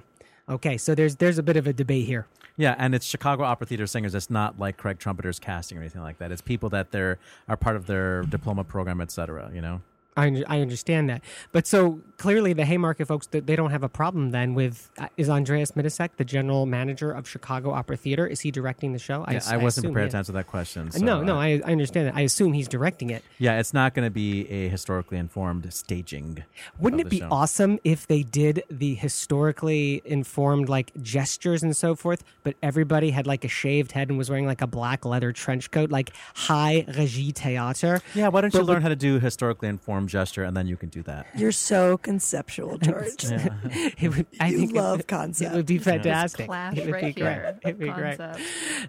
[0.49, 2.25] Okay, so there's there's a bit of a debate here.
[2.57, 4.15] Yeah, and it's Chicago Opera Theater singers.
[4.15, 6.31] It's not like Craig Trompeter's casting or anything like that.
[6.31, 9.51] It's people that they're are part of their diploma program, et cetera.
[9.53, 9.81] You know.
[10.17, 13.89] I, I understand that, but so clearly the Haymarket folks they they don't have a
[13.89, 18.27] problem then with uh, is Andreas Mitisek the general manager of Chicago Opera Theater?
[18.27, 19.25] Is he directing the show?
[19.29, 20.89] Yeah, s- I wasn't assume prepared to answer that question.
[20.89, 22.15] Uh, so no, no, I- I, I understand that.
[22.15, 23.23] I assume he's directing it.
[23.39, 26.43] Yeah, it's not going to be a historically informed staging.
[26.79, 27.29] Wouldn't it be show.
[27.31, 33.25] awesome if they did the historically informed like gestures and so forth, but everybody had
[33.27, 36.85] like a shaved head and was wearing like a black leather trench coat, like high
[36.97, 38.01] regie theater?
[38.13, 40.89] Yeah, why don't you learn how to do historically informed gesture, and then you can
[40.89, 41.25] do that.
[41.35, 43.23] You're so conceptual, George.
[43.23, 43.47] Yeah.
[44.01, 45.53] It would, I You think it love would- concept.
[45.53, 46.45] It would be fantastic.
[46.47, 47.37] clash it would right be great.
[47.37, 48.17] It would be of great.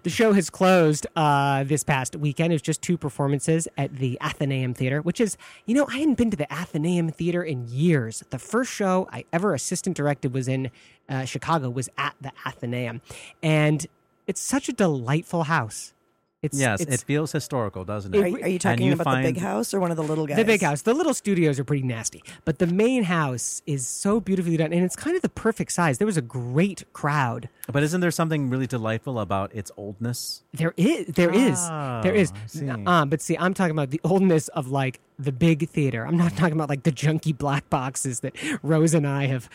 [0.03, 2.51] The show has closed uh, this past weekend.
[2.51, 6.15] It was just two performances at the Athenaeum Theater, which is, you know, I hadn't
[6.15, 8.23] been to the Athenaeum Theater in years.
[8.29, 10.69] The first show I ever assistant directed was in
[11.09, 13.01] uh, Chicago, was at the Athenaeum.
[13.41, 13.85] And
[14.27, 15.93] it's such a delightful house.
[16.43, 18.19] It's, yes, it's, it feels historical, doesn't it?
[18.19, 20.35] Are, are you talking And about the big house or one of the little guys?
[20.35, 20.81] The big house.
[20.81, 24.83] The little studios are pretty nasty, but the main house is so beautifully done, and
[24.83, 25.99] it's kind of the perfect size.
[25.99, 27.47] There was a great crowd.
[27.71, 30.43] But isn't there something really delightful about its oldness?
[30.53, 31.65] There is, there is,
[32.03, 32.33] there is.
[32.33, 32.69] Oh, I see.
[32.69, 36.05] Um, but see, I'm talking about the oldness of like the big theater.
[36.05, 39.49] I'm not talking about like the junky black boxes that Rose and I have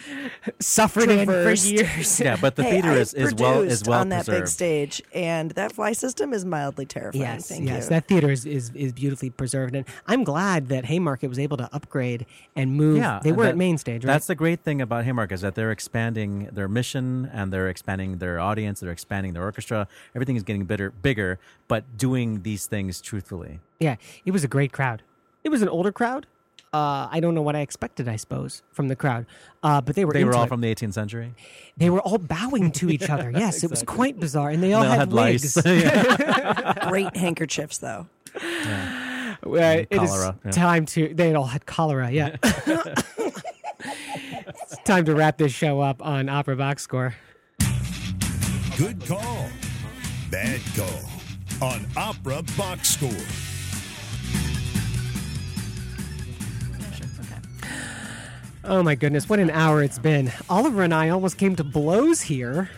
[0.61, 2.21] suffered in for years.
[2.21, 4.49] Yeah, but the Hey, theater I is, is well is well on that big preserved.
[4.49, 7.23] stage, and that fly system is mildly terrifying.
[7.23, 7.91] Yes, Thank yes, you.
[7.91, 11.69] that theater is, is, is beautifully preserved, and I'm glad that Haymarket was able to
[11.73, 12.99] upgrade and move.
[12.99, 14.13] Yeah, they were that- at main stage, right?
[14.13, 18.19] That's the great thing about Haymarket is that they're expanding their mission and they're expanding
[18.19, 19.89] their audience, they're expanding their orchestra.
[20.15, 21.39] Everything is getting bigger, bigger,
[21.69, 23.61] but doing these things truthfully.
[23.81, 25.03] Yeah, it was a great crowd.
[25.49, 26.27] It was an older crowd.
[26.75, 28.07] Uh, I don't know what I expected.
[28.07, 29.25] I suppose from the crowd,
[29.63, 30.49] uh, but they were They were all it.
[30.49, 31.33] from the 18th century.
[31.79, 33.31] They were all bowing to each other.
[33.31, 35.57] Yes, it was quite bizarre, and they all They all had, had lice.
[35.57, 35.65] wigs.
[36.91, 38.07] Great handkerchiefs, though.
[38.35, 40.51] Uh, it is Cholera, yeah.
[40.51, 41.15] time to.
[41.15, 42.11] They all had cholera.
[42.11, 42.37] Yeah.
[43.79, 47.15] it's time to wrap this show up on Opera Box Score.
[48.77, 49.49] Good call.
[50.31, 53.09] Bad call on Opera Box Score.
[58.65, 60.33] Oh my goodness, what an hour it's been.
[60.51, 62.71] Oliver and I almost came to blows here.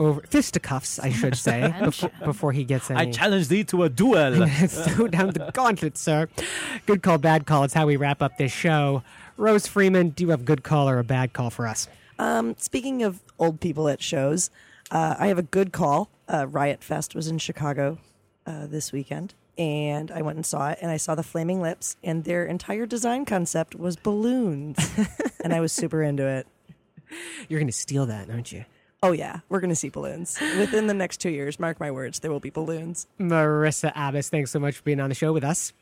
[0.00, 3.00] Over fisticuffs, I should say, before, before he gets any.
[3.00, 4.44] I challenge thee to a duel.
[4.66, 6.28] Throw down the gauntlet, sir.
[6.86, 7.62] Good call, bad call.
[7.62, 9.04] It's how we wrap up this show.
[9.36, 11.86] Rose Freeman, do you have a good call or a bad call for us?
[12.18, 14.50] Um, speaking of old people at shows,
[14.90, 16.10] uh, I have a good call.
[16.28, 17.98] Uh, Riot Fest was in Chicago
[18.46, 20.78] uh, this weekend, and I went and saw it.
[20.80, 24.78] And I saw the Flaming Lips, and their entire design concept was balloons,
[25.44, 26.46] and I was super into it.
[27.48, 28.64] You're going to steal that, aren't you?
[29.02, 31.60] Oh yeah, we're going to see balloons within the next two years.
[31.60, 33.06] Mark my words, there will be balloons.
[33.20, 35.74] Marissa Abbas, thanks so much for being on the show with us.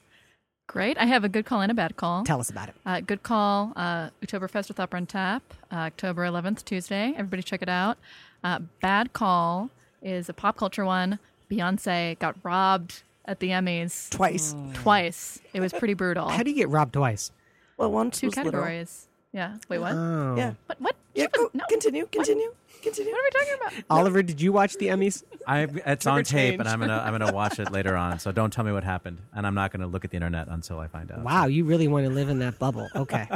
[0.67, 0.99] Great.
[0.99, 2.25] I have a good call and a bad call.
[2.25, 2.75] Tell us about it.
[2.85, 3.73] Uh, good call.
[3.77, 7.13] Uh, Oktoberfest with Opera on Tap, uh, October 11th, Tuesday.
[7.17, 7.99] Everybody check it out.
[8.43, 9.71] Uh, bad call
[10.03, 11.19] is a pop culture one.
[11.51, 14.55] Beyonce got robbed at the Emmys twice.
[14.75, 15.41] Twice.
[15.53, 16.29] It was pretty brutal.
[16.29, 17.31] How do you get robbed twice?
[17.77, 18.53] Well, one Two was literal.
[18.53, 19.09] categories.
[19.33, 19.57] Yeah.
[19.69, 19.93] Wait, what?
[19.93, 20.35] Oh.
[20.37, 20.55] Yeah.
[20.67, 20.81] What?
[20.81, 20.97] What?
[21.15, 23.13] Yeah, go, continue, continue, continue.
[23.13, 23.85] What are we talking about?
[23.91, 25.25] Oliver, did you watch the Emmys?
[25.47, 26.69] I, it's on tape, and.
[26.69, 28.19] I'm gonna I'm gonna watch it later on.
[28.19, 30.79] So don't tell me what happened, and I'm not gonna look at the internet until
[30.79, 31.21] I find out.
[31.21, 32.89] Wow, you really want to live in that bubble.
[32.95, 33.29] Okay.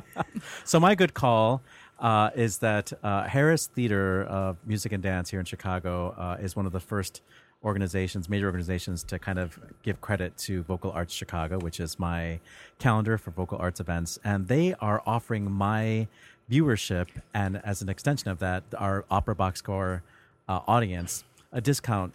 [0.64, 1.62] So my good call
[1.98, 6.56] uh, is that uh, Harris Theater of Music and Dance here in Chicago uh, is
[6.56, 7.20] one of the first
[7.64, 12.40] organizations, major organizations, to kind of give credit to Vocal Arts Chicago, which is my
[12.78, 16.06] calendar for vocal arts events, and they are offering my
[16.50, 20.02] viewership and as an extension of that, our Opera Box Score
[20.48, 22.12] uh, audience a discount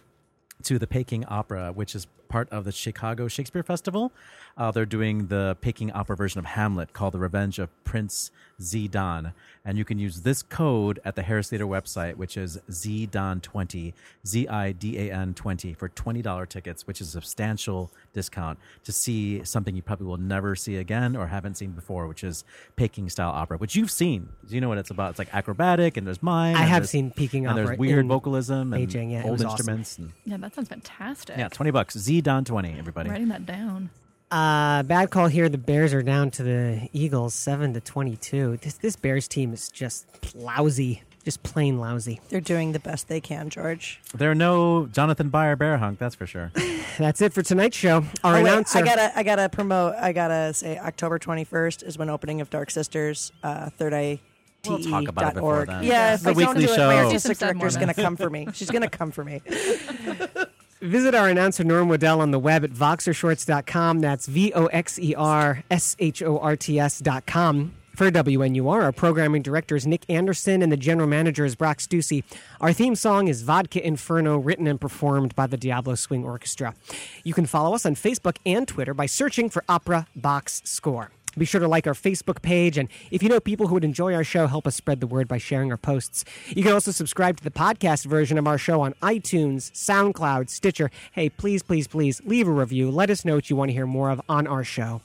[0.62, 4.10] to the Peking Opera, which is part of the Chicago Shakespeare Festival.
[4.56, 8.30] Uh, they're doing the Peking Opera version of Hamlet called The Revenge of Prince
[8.60, 9.32] Zidan.
[9.64, 13.92] And you can use this code at the Harris Theater website, which is ZIDAN20,
[14.26, 18.92] Z I D A N 20, for $20 tickets, which is a substantial discount to
[18.92, 22.44] see something you probably will never see again or haven't seen before, which is
[22.76, 24.28] Peking style opera, which you've seen.
[24.48, 25.10] You know what it's about.
[25.10, 26.56] It's like acrobatic and there's mime.
[26.56, 29.32] I have seen Peking and opera there's weird in vocalism and Beijing, yeah, it old
[29.32, 29.58] was awesome.
[29.58, 29.98] instruments.
[29.98, 31.36] And, Yeah, that sounds fantastic.
[31.38, 31.96] yeah, 20 bucks.
[31.96, 33.10] Z Don 20, everybody.
[33.10, 33.90] Writing that down.
[34.32, 35.50] Uh, bad call here.
[35.50, 38.56] The Bears are down to the Eagles, seven to twenty-two.
[38.62, 42.18] This this Bears team is just lousy, just plain lousy.
[42.30, 44.00] They're doing the best they can, George.
[44.14, 46.50] There are no Jonathan Beyer bear hunk, that's for sure.
[46.98, 48.04] That's it for tonight's show.
[48.22, 48.78] Our oh, wait, announcer.
[48.78, 49.94] I gotta, I gotta promote.
[49.96, 53.32] I gotta say, October twenty first is when opening of Dark Sisters.
[53.42, 54.20] Uh, Third Eye.
[54.66, 55.68] We'll talk about it before org.
[55.68, 55.82] then.
[55.84, 56.86] Yeah, It's if a I don't weekly do it, show.
[56.86, 58.46] my Do artistic some director's gonna come for me.
[58.52, 59.40] She's gonna come for me.
[60.82, 64.00] Visit our announcer Norm Waddell on the web at voxershorts.com.
[64.00, 67.72] That's V O X E R S H O R T S.com.
[67.94, 72.24] For WNUR, our programming director is Nick Anderson and the general manager is Brock Stussy.
[72.60, 76.74] Our theme song is Vodka Inferno, written and performed by the Diablo Swing Orchestra.
[77.22, 81.12] You can follow us on Facebook and Twitter by searching for Opera Box Score.
[81.36, 84.14] Be sure to like our Facebook page, and if you know people who would enjoy
[84.14, 86.24] our show, help us spread the word by sharing our posts.
[86.48, 90.90] You can also subscribe to the podcast version of our show on iTunes, SoundCloud, Stitcher.
[91.12, 92.90] Hey, please, please, please leave a review.
[92.90, 95.00] Let us know what you want to hear more of on our show.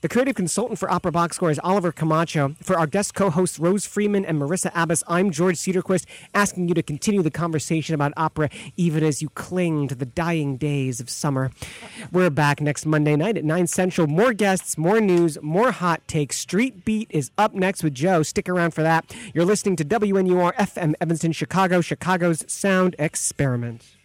[0.00, 2.54] The creative consultant for Opera Box Score is Oliver Camacho.
[2.62, 6.84] For our guest co-hosts Rose Freeman and Marissa Abbas, I'm George Cederquist, asking you to
[6.84, 11.50] continue the conversation about opera even as you cling to the dying days of summer.
[12.12, 14.06] We're back next Monday night at 9 Central.
[14.06, 16.36] More guests, more news, more hot takes.
[16.36, 18.22] Street Beat is up next with Joe.
[18.22, 19.12] Stick around for that.
[19.34, 23.97] You're listening to WNUR FM Evanston, Chicago, Chicago's Sound Experiment.